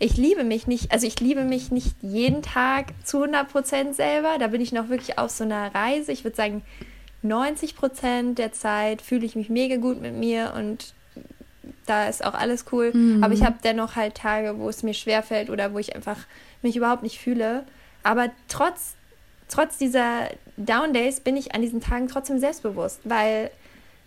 [0.00, 4.36] Ich liebe mich nicht, also ich liebe mich nicht jeden Tag zu 100 Prozent selber.
[4.38, 6.12] Da bin ich noch wirklich auf so einer Reise.
[6.12, 6.62] Ich würde sagen,
[7.22, 10.94] 90 Prozent der Zeit fühle ich mich mega gut mit mir und
[11.86, 12.92] da ist auch alles cool.
[12.92, 13.24] Mhm.
[13.24, 16.18] Aber ich habe dennoch halt Tage, wo es mir schwerfällt oder wo ich einfach
[16.62, 17.64] mich überhaupt nicht fühle.
[18.04, 18.94] Aber trotz,
[19.48, 23.50] trotz dieser Down Days bin ich an diesen Tagen trotzdem selbstbewusst, weil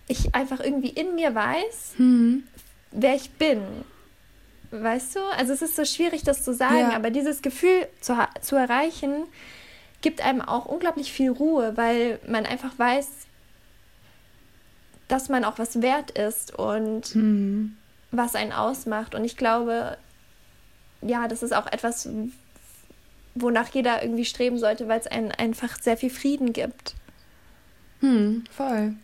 [0.08, 2.44] ich einfach irgendwie in mir weiß, mhm.
[2.92, 3.62] wer ich bin.
[4.72, 5.20] Weißt du?
[5.38, 6.96] Also es ist so schwierig, das zu sagen, ja.
[6.96, 9.26] aber dieses Gefühl zu, zu erreichen,
[10.02, 13.08] gibt einem auch unglaublich viel Ruhe, weil man einfach weiß,
[15.08, 17.76] dass man auch was wert ist und mhm.
[18.12, 19.14] was einen ausmacht.
[19.14, 19.98] Und ich glaube,
[21.02, 22.08] ja, das ist auch etwas,
[23.36, 26.96] wonach jeder irgendwie streben sollte, weil es einen einfach sehr viel Frieden gibt.
[28.02, 28.96] Hm, voll.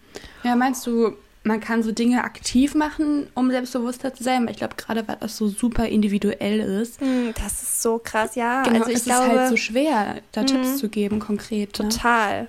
[0.43, 1.13] Ja, meinst du,
[1.43, 4.47] man kann so Dinge aktiv machen, um selbstbewusster zu sein?
[4.49, 6.99] ich glaube, gerade weil das so super individuell ist.
[6.99, 8.63] Hm, das ist so krass, ja.
[8.63, 10.75] Genau, also ich es glaube, ist halt so schwer, da Tipps hm.
[10.77, 11.79] zu geben, konkret.
[11.79, 11.89] Ne?
[11.89, 12.47] Total.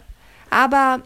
[0.50, 1.02] Aber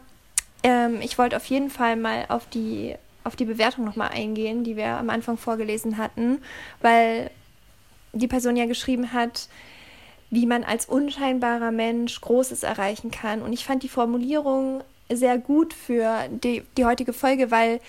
[0.62, 4.76] ähm, ich wollte auf jeden Fall mal auf die, auf die Bewertung nochmal eingehen, die
[4.76, 6.38] wir am Anfang vorgelesen hatten,
[6.80, 7.30] weil
[8.12, 9.48] die Person ja geschrieben hat,
[10.32, 13.42] wie man als unscheinbarer Mensch Großes erreichen kann.
[13.42, 17.80] Und ich fand die Formulierung sehr gut für die, die heutige Folge, weil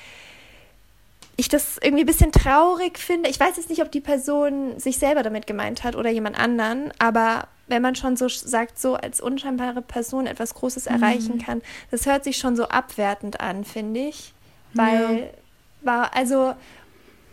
[1.38, 3.30] ich das irgendwie ein bisschen traurig finde.
[3.30, 6.92] Ich weiß jetzt nicht, ob die Person sich selber damit gemeint hat oder jemand anderen,
[7.00, 10.96] aber wenn man schon so sagt, so als unscheinbare Person etwas Großes mhm.
[10.96, 14.34] erreichen kann, das hört sich schon so abwertend an, finde ich.
[14.74, 15.26] Weil, ja.
[15.82, 16.56] war, also,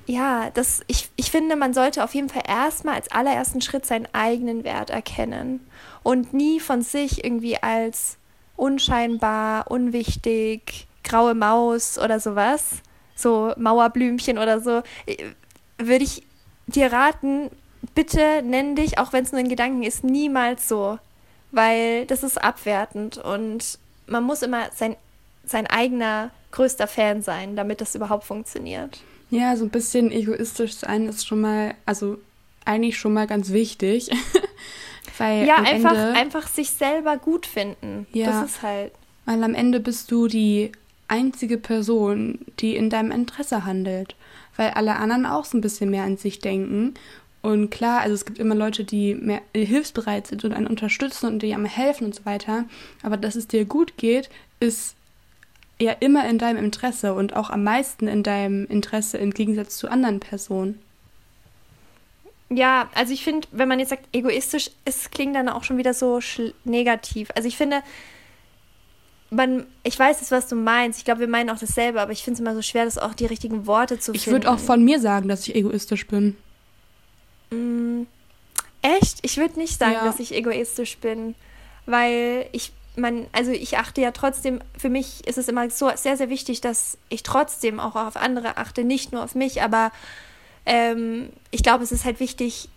[0.07, 4.09] ja, das, ich, ich finde, man sollte auf jeden Fall erstmal als allerersten Schritt seinen
[4.13, 5.61] eigenen Wert erkennen
[6.03, 8.17] und nie von sich irgendwie als
[8.57, 12.83] unscheinbar, unwichtig, graue Maus oder sowas,
[13.15, 15.17] so Mauerblümchen oder so, äh,
[15.79, 16.23] würde ich
[16.67, 17.51] dir raten,
[17.95, 20.99] bitte nenn dich, auch wenn es nur ein Gedanken ist, niemals so.
[21.53, 24.97] Weil das ist abwertend und man muss immer sein,
[25.45, 29.01] sein eigener größter Fan sein, damit das überhaupt funktioniert.
[29.31, 32.19] Ja, so ein bisschen egoistisch sein ist schon mal, also
[32.65, 34.11] eigentlich schon mal ganz wichtig.
[35.19, 38.07] Weil ja, einfach, Ende, einfach sich selber gut finden.
[38.13, 38.93] Ja, das ist halt.
[39.27, 40.73] Weil am Ende bist du die
[41.09, 44.15] einzige Person, die in deinem Interesse handelt.
[44.57, 46.95] Weil alle anderen auch so ein bisschen mehr an sich denken
[47.43, 51.43] und klar, also es gibt immer Leute, die mehr hilfsbereit sind und einen unterstützen und
[51.43, 52.65] die einem helfen und so weiter.
[53.03, 54.29] Aber dass es dir gut geht,
[54.61, 54.95] ist
[55.81, 59.89] ja immer in deinem Interesse und auch am meisten in deinem Interesse im Gegensatz zu
[59.91, 60.81] anderen Personen.
[62.51, 65.95] Ja, also ich finde, wenn man jetzt sagt egoistisch, es klingt dann auch schon wieder
[65.95, 66.19] so
[66.65, 67.31] negativ.
[67.37, 67.83] Also ich finde,
[69.31, 70.99] man, ich weiß jetzt, was du meinst.
[70.99, 73.15] Ich glaube, wir meinen auch dasselbe, aber ich finde es immer so schwer, das auch
[73.15, 74.41] die richtigen Worte zu ich finden.
[74.41, 76.37] Ich würde auch von mir sagen, dass ich egoistisch bin.
[77.51, 78.03] Mm,
[78.83, 79.19] echt?
[79.23, 80.05] Ich würde nicht sagen, ja.
[80.05, 81.37] dass ich egoistisch bin,
[81.87, 86.17] weil ich man, also ich achte ja trotzdem, für mich ist es immer so sehr,
[86.17, 89.93] sehr wichtig, dass ich trotzdem auch auf andere achte, nicht nur auf mich, aber
[90.67, 92.69] ähm, ich glaube, es ist halt wichtig,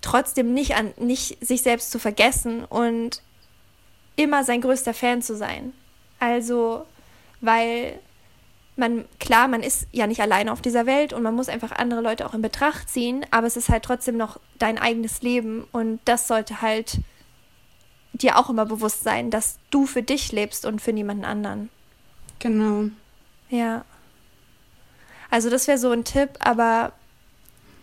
[0.00, 3.22] trotzdem nicht an nicht sich selbst zu vergessen und
[4.16, 5.72] immer sein größter Fan zu sein.
[6.18, 6.86] Also,
[7.40, 7.98] weil
[8.76, 12.00] man, klar, man ist ja nicht alleine auf dieser Welt und man muss einfach andere
[12.00, 16.00] Leute auch in Betracht ziehen, aber es ist halt trotzdem noch dein eigenes Leben und
[16.04, 16.98] das sollte halt
[18.12, 21.70] dir auch immer bewusst sein, dass du für dich lebst und für niemanden anderen.
[22.38, 22.90] Genau.
[23.48, 23.84] Ja.
[25.30, 26.92] Also das wäre so ein Tipp, aber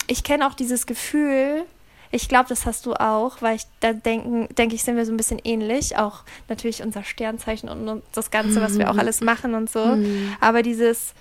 [0.07, 1.65] ich kenne auch dieses Gefühl,
[2.11, 5.11] ich glaube, das hast du auch, weil ich da denken, denke ich, sind wir so
[5.11, 5.97] ein bisschen ähnlich.
[5.97, 8.99] Auch natürlich unser Sternzeichen und das Ganze, was wir auch mhm.
[9.01, 9.85] alles machen und so.
[9.85, 10.33] Mhm.
[10.39, 11.13] Aber dieses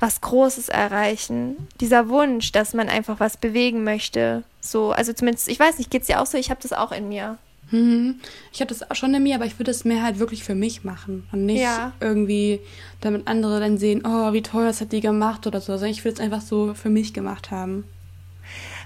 [0.00, 4.42] was Großes erreichen, dieser Wunsch, dass man einfach was bewegen möchte.
[4.60, 6.36] So, also zumindest, ich weiß nicht, geht es dir auch so?
[6.38, 7.38] Ich habe das auch in mir.
[7.72, 8.20] Mhm.
[8.52, 10.54] Ich habe das auch schon in mir, aber ich würde es mehr halt wirklich für
[10.54, 11.92] mich machen und nicht ja.
[12.00, 12.60] irgendwie,
[13.00, 15.72] damit andere dann sehen, oh, wie toll, das hat die gemacht oder so.
[15.72, 17.84] Sondern ich würde es einfach so für mich gemacht haben.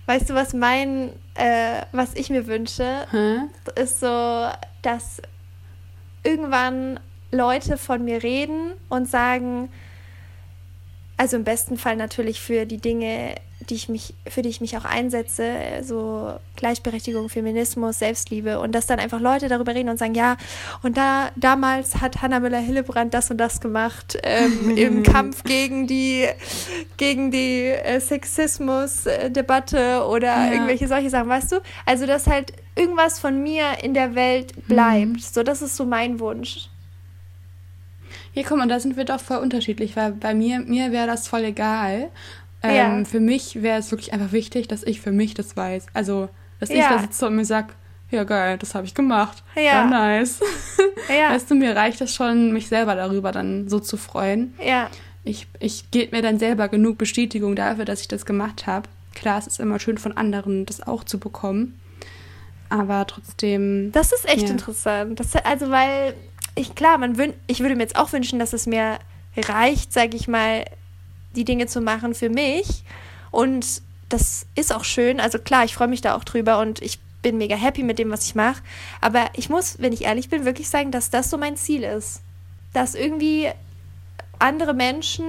[0.07, 3.51] Weißt du, was mein, äh, was ich mir wünsche, hm?
[3.75, 4.49] ist so,
[4.83, 5.21] dass
[6.23, 7.01] irgendwann
[7.33, 9.69] Leute von mir reden und sagen,
[11.17, 13.35] also im besten Fall natürlich für die Dinge,
[13.71, 15.53] die ich mich, für die ich mich auch einsetze,
[15.83, 20.37] so Gleichberechtigung, Feminismus, Selbstliebe und dass dann einfach Leute darüber reden und sagen, ja,
[20.83, 26.27] und da damals hat Hannah Müller-Hillebrand das und das gemacht ähm, im Kampf gegen die
[26.97, 30.53] gegen die äh, Sexismus-Debatte oder ja.
[30.53, 31.57] irgendwelche solche Sachen, weißt du?
[31.85, 35.07] Also dass halt irgendwas von mir in der Welt bleibt.
[35.07, 35.19] Mhm.
[35.19, 36.69] So, das ist so mein Wunsch.
[38.35, 41.27] Ja, guck mal, da sind wir doch voll unterschiedlich, weil bei mir, mir wäre das
[41.27, 42.11] voll egal.
[42.71, 43.05] Ähm, ja.
[43.05, 45.87] Für mich wäre es wirklich einfach wichtig, dass ich für mich das weiß.
[45.95, 46.29] Also,
[46.61, 46.77] dass ja.
[46.77, 47.69] ich da sitze und mir sage,
[48.11, 49.43] ja geil, das habe ich gemacht.
[49.55, 50.41] Ja, ja nice.
[51.09, 51.31] Ja.
[51.35, 54.55] Weißt du, mir reicht es schon, mich selber darüber dann so zu freuen.
[54.65, 54.89] Ja.
[55.25, 58.89] Ich, ich gebe mir dann selber genug Bestätigung dafür, dass ich das gemacht habe.
[59.15, 61.81] Klar, es ist immer schön von anderen, das auch zu bekommen.
[62.69, 63.91] Aber trotzdem.
[63.93, 64.51] Das ist echt ja.
[64.51, 65.19] interessant.
[65.19, 66.15] Das, also, weil
[66.55, 68.99] ich, klar, man wün ich würde mir jetzt auch wünschen, dass es mir
[69.37, 70.65] reicht, sage ich mal,
[71.37, 72.85] die Dinge zu machen für mich.
[73.31, 75.21] Und das ist auch schön.
[75.21, 78.11] Also klar, ich freue mich da auch drüber und ich bin mega happy mit dem,
[78.11, 78.63] was ich mache.
[79.01, 82.23] Aber ich muss, wenn ich ehrlich bin, wirklich sagen, dass das so mein Ziel ist.
[82.73, 83.51] Dass irgendwie
[84.39, 85.25] andere Menschen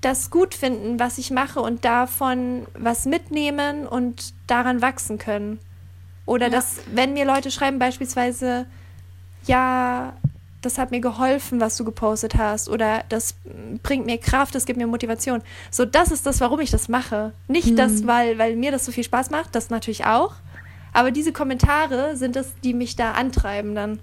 [0.00, 5.58] das gut finden, was ich mache und davon was mitnehmen und daran wachsen können.
[6.24, 6.52] Oder ja.
[6.52, 8.66] dass, wenn mir Leute schreiben, beispielsweise,
[9.46, 10.14] ja,
[10.60, 13.34] das hat mir geholfen, was du gepostet hast, oder das
[13.82, 15.42] bringt mir Kraft, das gibt mir Motivation.
[15.70, 17.32] So, das ist das, warum ich das mache.
[17.46, 17.76] Nicht mhm.
[17.76, 20.34] das, weil, weil mir das so viel Spaß macht, das natürlich auch.
[20.92, 24.00] Aber diese Kommentare sind es, die mich da antreiben dann.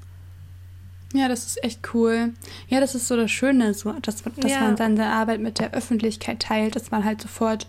[1.13, 2.33] Ja, das ist echt cool.
[2.67, 4.61] Ja, das ist so das Schöne, so, dass, dass ja.
[4.61, 7.67] man seine Arbeit mit der Öffentlichkeit teilt, dass man halt sofort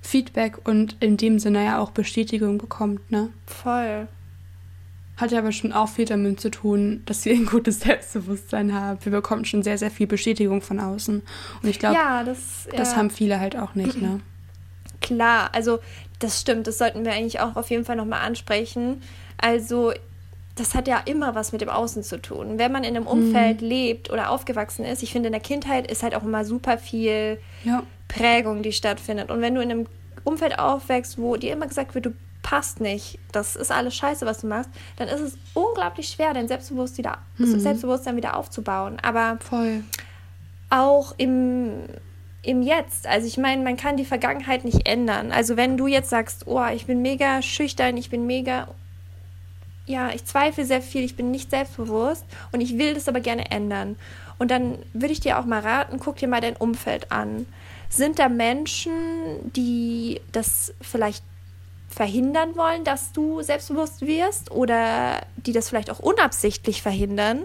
[0.00, 3.30] Feedback und in dem Sinne ja auch Bestätigung bekommt, ne?
[3.46, 4.08] Voll.
[5.16, 8.98] Hat ja aber schon auch viel damit zu tun, dass wir ein gutes Selbstbewusstsein haben.
[9.02, 11.22] Wir bekommen schon sehr, sehr viel Bestätigung von außen.
[11.62, 12.76] Und ich glaube, ja, das, ja.
[12.76, 14.20] das haben viele halt auch nicht, ne?
[15.00, 15.78] Klar, also
[16.18, 19.02] das stimmt, das sollten wir eigentlich auch auf jeden Fall nochmal ansprechen.
[19.38, 19.92] Also
[20.56, 22.58] das hat ja immer was mit dem Außen zu tun.
[22.58, 23.68] Wenn man in einem Umfeld mhm.
[23.68, 27.38] lebt oder aufgewachsen ist, ich finde, in der Kindheit ist halt auch immer super viel
[27.64, 27.82] ja.
[28.08, 29.30] Prägung, die stattfindet.
[29.30, 29.86] Und wenn du in einem
[30.24, 32.12] Umfeld aufwächst, wo dir immer gesagt wird, du
[32.46, 36.46] passt nicht, das ist alles scheiße, was du machst, dann ist es unglaublich schwer, dein
[36.46, 37.58] Selbstbewusstsein wieder, mhm.
[37.58, 38.98] Selbstbewusstsein wieder aufzubauen.
[39.02, 39.82] Aber Voll.
[40.70, 41.80] auch im,
[42.42, 43.08] im Jetzt.
[43.08, 45.32] Also ich meine, man kann die Vergangenheit nicht ändern.
[45.32, 48.68] Also wenn du jetzt sagst, oh, ich bin mega schüchtern, ich bin mega,
[49.86, 53.50] ja, ich zweifle sehr viel, ich bin nicht selbstbewusst und ich will das aber gerne
[53.50, 53.96] ändern.
[54.38, 57.44] Und dann würde ich dir auch mal raten, guck dir mal dein Umfeld an.
[57.88, 58.92] Sind da Menschen,
[59.52, 61.24] die das vielleicht
[61.96, 67.44] verhindern wollen, dass du selbstbewusst wirst oder die das vielleicht auch unabsichtlich verhindern?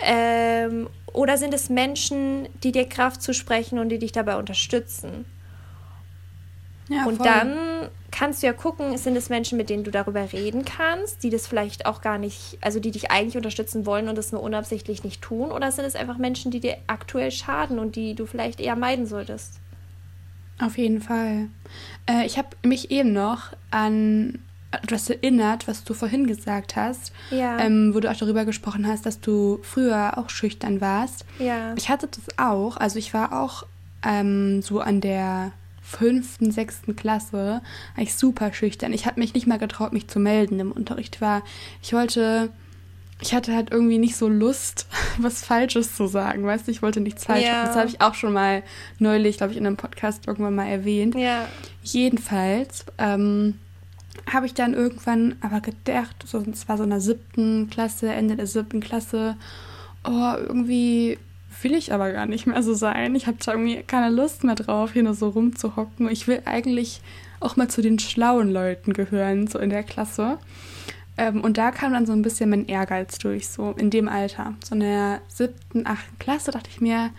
[0.00, 5.24] Ähm, oder sind es Menschen, die dir Kraft zusprechen und die dich dabei unterstützen?
[6.88, 7.26] Ja, und voll.
[7.26, 11.30] dann kannst du ja gucken, sind es Menschen, mit denen du darüber reden kannst, die
[11.30, 15.04] das vielleicht auch gar nicht, also die dich eigentlich unterstützen wollen und das nur unabsichtlich
[15.04, 18.60] nicht tun, oder sind es einfach Menschen, die dir aktuell schaden und die du vielleicht
[18.60, 19.60] eher meiden solltest?
[20.60, 21.48] Auf jeden Fall.
[22.06, 24.38] Äh, ich habe mich eben noch an
[24.70, 27.58] etwas erinnert, was du vorhin gesagt hast, ja.
[27.58, 31.24] ähm, wo du auch darüber gesprochen hast, dass du früher auch schüchtern warst.
[31.38, 31.74] Ja.
[31.76, 33.64] Ich hatte das auch, also ich war auch
[34.04, 37.62] ähm, so an der fünften, sechsten Klasse
[37.94, 38.92] war ich super schüchtern.
[38.92, 41.20] Ich habe mich nicht mal getraut, mich zu melden im Unterricht.
[41.20, 41.42] War,
[41.80, 42.50] ich wollte,
[43.20, 44.86] ich hatte halt irgendwie nicht so Lust,
[45.18, 47.66] was Falsches zu sagen, weißt du, ich wollte nichts falsch ja.
[47.66, 48.62] Das habe ich auch schon mal
[48.98, 51.14] neulich, glaube ich, in einem Podcast irgendwann mal erwähnt.
[51.14, 51.48] Ja.
[51.82, 53.58] Jedenfalls ähm,
[54.30, 58.36] habe ich dann irgendwann aber gedacht, so, es war so in der siebten Klasse, Ende
[58.36, 59.36] der siebten Klasse,
[60.04, 61.18] oh, irgendwie
[61.62, 63.14] will ich aber gar nicht mehr so sein.
[63.14, 66.10] Ich habe da irgendwie keine Lust mehr drauf, hier nur so rumzuhocken.
[66.10, 67.00] Ich will eigentlich
[67.40, 70.38] auch mal zu den schlauen Leuten gehören, so in der Klasse.
[71.18, 74.54] Ähm, und da kam dann so ein bisschen mein Ehrgeiz durch, so in dem Alter.
[74.64, 77.10] So in der siebten, achten Klasse dachte ich mir,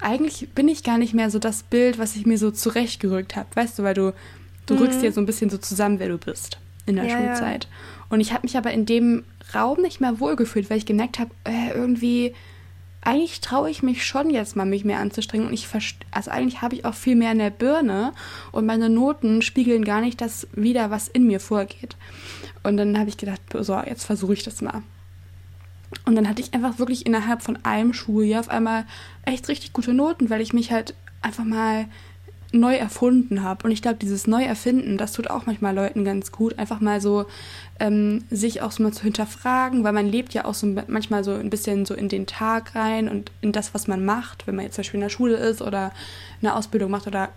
[0.00, 3.48] eigentlich bin ich gar nicht mehr so das Bild, was ich mir so zurechtgerückt habe.
[3.54, 4.14] Weißt du, weil du,
[4.66, 4.80] du mhm.
[4.80, 7.64] rückst dir so ein bisschen so zusammen, wer du bist in der ja, Schulzeit.
[7.64, 7.70] Ja.
[8.10, 9.24] Und ich habe mich aber in dem
[9.54, 12.34] Raum nicht mehr wohlgefühlt, weil ich gemerkt habe, äh, irgendwie,
[13.00, 15.46] eigentlich traue ich mich schon jetzt mal, mich mehr anzustrengen.
[15.46, 15.68] Und ich
[16.10, 18.12] also eigentlich habe ich auch viel mehr in der Birne
[18.52, 21.96] und meine Noten spiegeln gar nicht das wieder, was in mir vorgeht.
[22.62, 24.82] Und dann habe ich gedacht, so, jetzt versuche ich das mal.
[26.04, 28.84] Und dann hatte ich einfach wirklich innerhalb von einem Schuljahr auf einmal
[29.24, 31.86] echt richtig gute Noten, weil ich mich halt einfach mal
[32.52, 33.64] neu erfunden habe.
[33.64, 37.26] Und ich glaube, dieses Neuerfinden, das tut auch manchmal Leuten ganz gut, einfach mal so
[37.78, 41.32] ähm, sich auch so mal zu hinterfragen, weil man lebt ja auch so manchmal so
[41.32, 44.64] ein bisschen so in den Tag rein und in das, was man macht, wenn man
[44.64, 45.92] jetzt zum Beispiel in der Schule ist oder
[46.40, 47.28] eine Ausbildung macht oder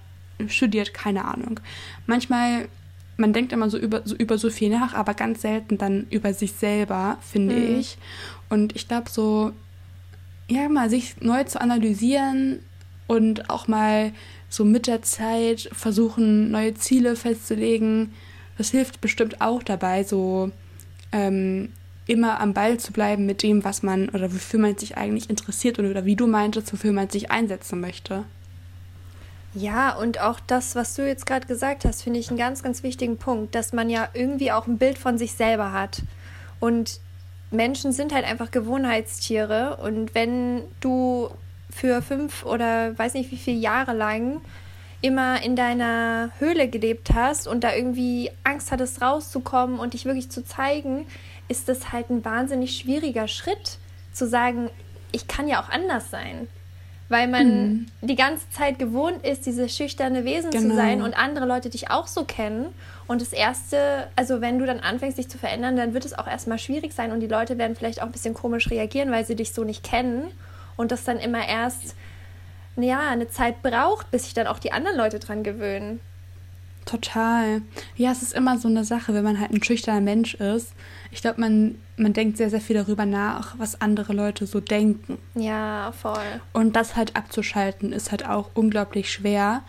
[0.47, 1.59] studiert, keine Ahnung.
[2.07, 2.67] Manchmal,
[3.17, 6.33] man denkt immer so über, so über so viel nach, aber ganz selten dann über
[6.33, 7.79] sich selber, finde mhm.
[7.79, 7.97] ich.
[8.49, 9.51] Und ich glaube, so,
[10.47, 12.59] ja, mal sich neu zu analysieren
[13.07, 14.13] und auch mal
[14.51, 18.13] so mit der Zeit versuchen, neue Ziele festzulegen.
[18.57, 20.51] Das hilft bestimmt auch dabei, so
[21.13, 21.71] ähm,
[22.05, 25.79] immer am Ball zu bleiben mit dem, was man oder wofür man sich eigentlich interessiert
[25.79, 28.25] oder wie du meintest, wofür man sich einsetzen möchte.
[29.53, 32.83] Ja, und auch das, was du jetzt gerade gesagt hast, finde ich einen ganz, ganz
[32.83, 36.03] wichtigen Punkt, dass man ja irgendwie auch ein Bild von sich selber hat.
[36.59, 36.99] Und
[37.51, 41.29] Menschen sind halt einfach Gewohnheitstiere und wenn du
[41.71, 44.41] für fünf oder weiß nicht wie viele Jahre lang
[45.01, 50.29] immer in deiner Höhle gelebt hast und da irgendwie Angst hattest rauszukommen und dich wirklich
[50.29, 51.05] zu zeigen,
[51.47, 53.77] ist das halt ein wahnsinnig schwieriger Schritt
[54.13, 54.69] zu sagen,
[55.11, 56.47] ich kann ja auch anders sein.
[57.09, 57.85] Weil man mhm.
[58.01, 60.69] die ganze Zeit gewohnt ist, dieses schüchterne Wesen genau.
[60.69, 62.67] zu sein und andere Leute dich auch so kennen
[63.07, 66.27] und das Erste, also wenn du dann anfängst, dich zu verändern, dann wird es auch
[66.27, 69.35] erstmal schwierig sein und die Leute werden vielleicht auch ein bisschen komisch reagieren, weil sie
[69.35, 70.31] dich so nicht kennen
[70.81, 71.95] und das dann immer erst,
[72.75, 75.99] ja, eine Zeit braucht, bis sich dann auch die anderen Leute dran gewöhnen.
[76.85, 77.61] Total.
[77.95, 80.73] Ja, es ist immer so eine Sache, wenn man halt ein schüchterner Mensch ist.
[81.11, 85.19] Ich glaube, man, man denkt sehr, sehr viel darüber nach, was andere Leute so denken.
[85.35, 86.41] Ja, voll.
[86.53, 89.61] Und das halt abzuschalten ist halt auch unglaublich schwer.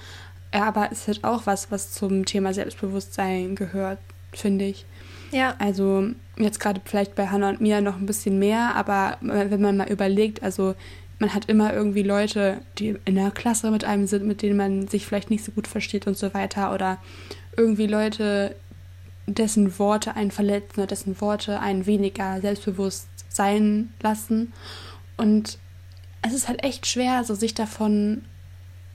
[0.52, 3.98] Aber ist halt auch was, was zum Thema Selbstbewusstsein gehört,
[4.32, 4.86] finde ich.
[5.32, 5.54] Ja.
[5.58, 9.76] Also jetzt gerade vielleicht bei Hannah und mir noch ein bisschen mehr, aber wenn man
[9.76, 10.74] mal überlegt, also
[11.22, 14.88] man hat immer irgendwie Leute, die in der Klasse mit einem sind, mit denen man
[14.88, 16.74] sich vielleicht nicht so gut versteht und so weiter.
[16.74, 16.98] Oder
[17.56, 18.56] irgendwie Leute,
[19.28, 24.52] dessen Worte einen verletzen oder dessen Worte einen weniger selbstbewusst sein lassen.
[25.16, 25.58] Und
[26.22, 28.24] es ist halt echt schwer, so sich davon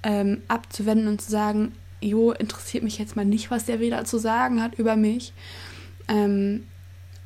[0.03, 4.17] ähm, abzuwenden und zu sagen, jo, interessiert mich jetzt mal nicht, was der wieder zu
[4.17, 5.31] sagen hat über mich.
[6.09, 6.65] Ähm,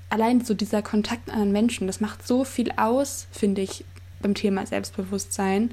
[0.09, 3.83] allein so dieser Kontakt mit anderen Menschen, das macht so viel aus, finde ich,
[4.21, 5.71] beim Thema Selbstbewusstsein,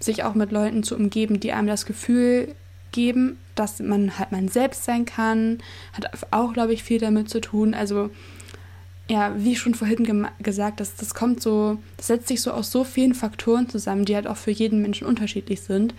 [0.00, 2.54] sich auch mit Leuten zu umgeben, die einem das Gefühl
[2.92, 5.58] geben, dass man halt man selbst sein kann,
[5.92, 7.74] hat auch, glaube ich, viel damit zu tun.
[7.74, 8.10] Also
[9.08, 12.84] ja, wie schon vorhin gesagt, das, das kommt so, das setzt sich so aus so
[12.84, 15.94] vielen Faktoren zusammen, die halt auch für jeden Menschen unterschiedlich sind.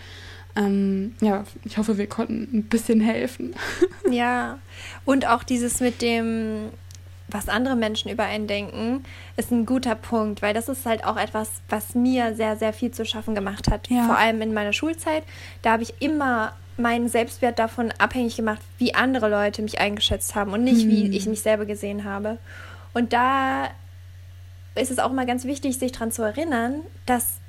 [0.56, 3.56] Ähm, ja, ich hoffe, wir konnten ein bisschen helfen.
[4.10, 4.58] Ja,
[5.06, 6.70] und auch dieses mit dem,
[7.32, 9.04] was andere Menschen über einen denken,
[9.38, 12.92] ist ein guter Punkt, weil das ist halt auch etwas, was mir sehr, sehr viel
[12.92, 13.90] zu schaffen gemacht hat.
[13.90, 14.06] Ja.
[14.06, 15.24] Vor allem in meiner Schulzeit.
[15.62, 20.54] Da habe ich immer meinen Selbstwert davon abhängig gemacht, wie andere Leute mich eingeschätzt haben
[20.54, 20.90] und nicht, hm.
[20.90, 22.38] wie ich mich selber gesehen habe.
[22.94, 23.70] Und da
[24.76, 27.40] ist es auch mal ganz wichtig, sich daran zu erinnern, dass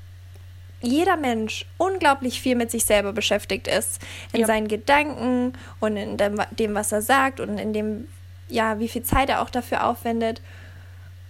[0.83, 4.01] jeder Mensch unglaublich viel mit sich selber beschäftigt ist.
[4.33, 4.47] In ja.
[4.47, 8.09] seinen Gedanken und in dem, was er sagt und in dem,
[8.51, 10.41] ja, wie viel Zeit er auch dafür aufwendet.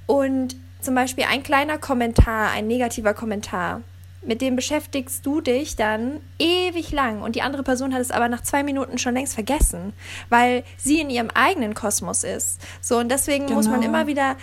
[0.07, 3.83] Und zum Beispiel ein kleiner Kommentar, ein negativer Kommentar,
[4.23, 8.29] mit dem beschäftigst du dich dann ewig lang und die andere Person hat es aber
[8.29, 9.95] nach zwei Minuten schon längst vergessen,
[10.29, 12.61] weil sie in ihrem eigenen Kosmos ist.
[12.83, 13.57] So und deswegen genau.
[13.57, 13.95] muss man genau.
[13.95, 14.37] immer wieder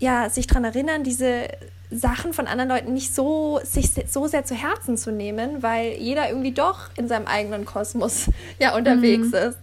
[0.00, 1.48] ja sich daran erinnern, diese
[1.90, 6.28] Sachen von anderen Leuten nicht so sich so sehr zu Herzen zu nehmen, weil jeder
[6.28, 9.34] irgendwie doch in seinem eigenen Kosmos ja unterwegs mhm.
[9.34, 9.58] ist.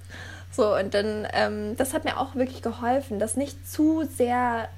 [0.55, 4.69] So und dann ähm, das hat mir auch wirklich geholfen, das nicht zu sehr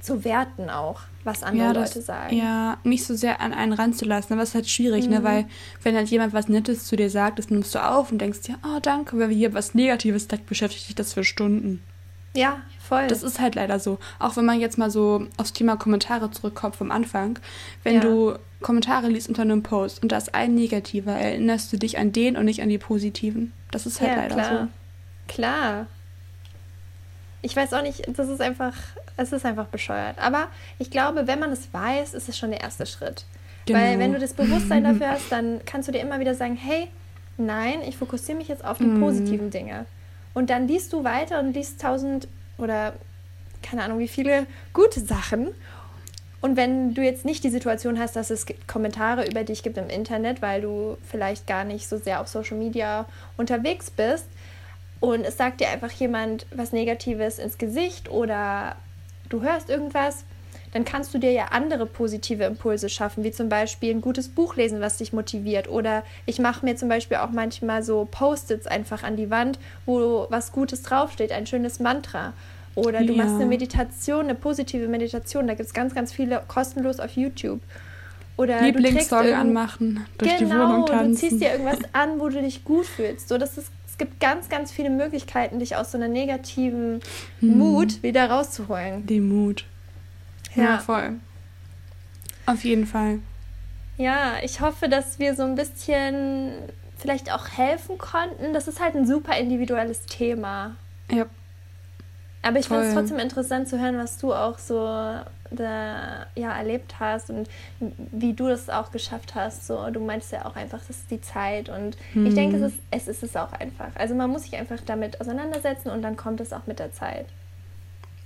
[0.00, 2.36] zu werten auch, was andere ja, das, Leute sagen.
[2.36, 5.18] Ja, nicht so sehr an einen ranzulassen, aber es ist halt schwierig, ne?
[5.18, 5.24] mhm.
[5.24, 5.30] ne?
[5.30, 5.44] Weil
[5.82, 8.56] wenn halt jemand was Nettes zu dir sagt, das nimmst du auf und denkst dir,
[8.64, 11.82] oh danke, wenn wir hier was Negatives sagt, beschäftigt dich das für Stunden.
[12.34, 13.08] Ja, voll.
[13.08, 13.98] Das ist halt leider so.
[14.18, 17.38] Auch wenn man jetzt mal so aufs Thema Kommentare zurückkommt vom Anfang.
[17.82, 18.00] Wenn ja.
[18.00, 22.12] du Kommentare liest unter einem Post und da ist ein negativer, erinnerst du dich an
[22.12, 23.52] den und nicht an die positiven.
[23.70, 24.50] Das ist halt ja, leider klar.
[24.50, 24.68] so.
[25.34, 25.86] Klar.
[27.42, 28.74] Ich weiß auch nicht, das ist einfach,
[29.16, 30.18] es ist einfach bescheuert.
[30.18, 30.48] Aber
[30.78, 33.24] ich glaube, wenn man es weiß, ist es schon der erste Schritt.
[33.66, 33.78] Genau.
[33.78, 36.88] Weil wenn du das Bewusstsein dafür hast, dann kannst du dir immer wieder sagen, hey,
[37.38, 39.00] nein, ich fokussiere mich jetzt auf die mm.
[39.00, 39.86] positiven Dinge.
[40.34, 42.92] Und dann liest du weiter und liest tausend oder
[43.62, 45.48] keine Ahnung wie viele gute Sachen.
[46.40, 49.90] Und wenn du jetzt nicht die Situation hast, dass es Kommentare über dich gibt im
[49.90, 54.26] Internet, weil du vielleicht gar nicht so sehr auf Social Media unterwegs bist
[55.00, 58.76] und es sagt dir einfach jemand was Negatives ins Gesicht oder
[59.28, 60.24] du hörst irgendwas,
[60.72, 64.56] dann kannst du dir ja andere positive Impulse schaffen, wie zum Beispiel ein gutes Buch
[64.56, 65.68] lesen, was dich motiviert.
[65.68, 70.26] Oder ich mache mir zum Beispiel auch manchmal so Post-its einfach an die Wand, wo
[70.30, 72.34] was Gutes draufsteht, ein schönes Mantra.
[72.74, 73.24] Oder du ja.
[73.24, 75.46] machst eine Meditation, eine positive Meditation.
[75.46, 77.60] Da gibt es ganz, ganz viele kostenlos auf YouTube.
[78.36, 81.12] Oder Lieblingssong anmachen, durch genau, die Wohnung tanzen.
[81.12, 83.28] du ziehst dir irgendwas an, wo du dich gut fühlst.
[83.28, 87.00] So, das ist, es gibt ganz, ganz viele Möglichkeiten, dich aus so einer negativen
[87.40, 87.58] hm.
[87.58, 89.04] Mut wieder rauszuholen.
[89.06, 89.66] Die Mut.
[90.54, 90.62] Ja.
[90.62, 91.14] ja, voll.
[92.46, 93.18] Auf jeden Fall.
[93.98, 96.52] Ja, ich hoffe, dass wir so ein bisschen
[96.96, 98.54] vielleicht auch helfen konnten.
[98.54, 100.76] Das ist halt ein super individuelles Thema.
[101.10, 101.26] Ja.
[102.42, 104.76] Aber ich fand es trotzdem interessant zu hören, was du auch so
[105.50, 107.48] da, ja, erlebt hast und
[107.80, 109.66] wie du das auch geschafft hast.
[109.66, 112.26] So, du meinst ja auch einfach, das ist die Zeit und hm.
[112.26, 113.90] ich denke, es ist, es ist es auch einfach.
[113.94, 117.26] Also man muss sich einfach damit auseinandersetzen und dann kommt es auch mit der Zeit.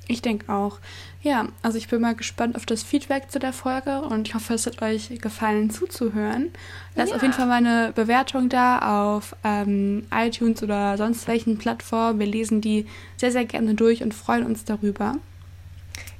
[0.07, 0.79] Ich denke auch.
[1.23, 4.55] Ja, also ich bin mal gespannt auf das Feedback zu der Folge und ich hoffe,
[4.55, 6.51] es hat euch gefallen zuzuhören.
[6.95, 7.17] Lasst ja.
[7.17, 12.19] auf jeden Fall mal eine Bewertung da auf ähm, iTunes oder sonst welchen Plattformen.
[12.19, 12.87] Wir lesen die
[13.17, 15.15] sehr, sehr gerne durch und freuen uns darüber.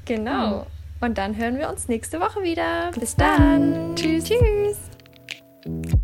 [0.07, 0.67] Genau.
[1.01, 2.91] Und dann hören wir uns nächste Woche wieder.
[2.93, 3.73] Bis, Bis dann.
[3.73, 3.97] dann.
[3.97, 4.25] Tschüss.
[4.25, 6.01] Tschüss.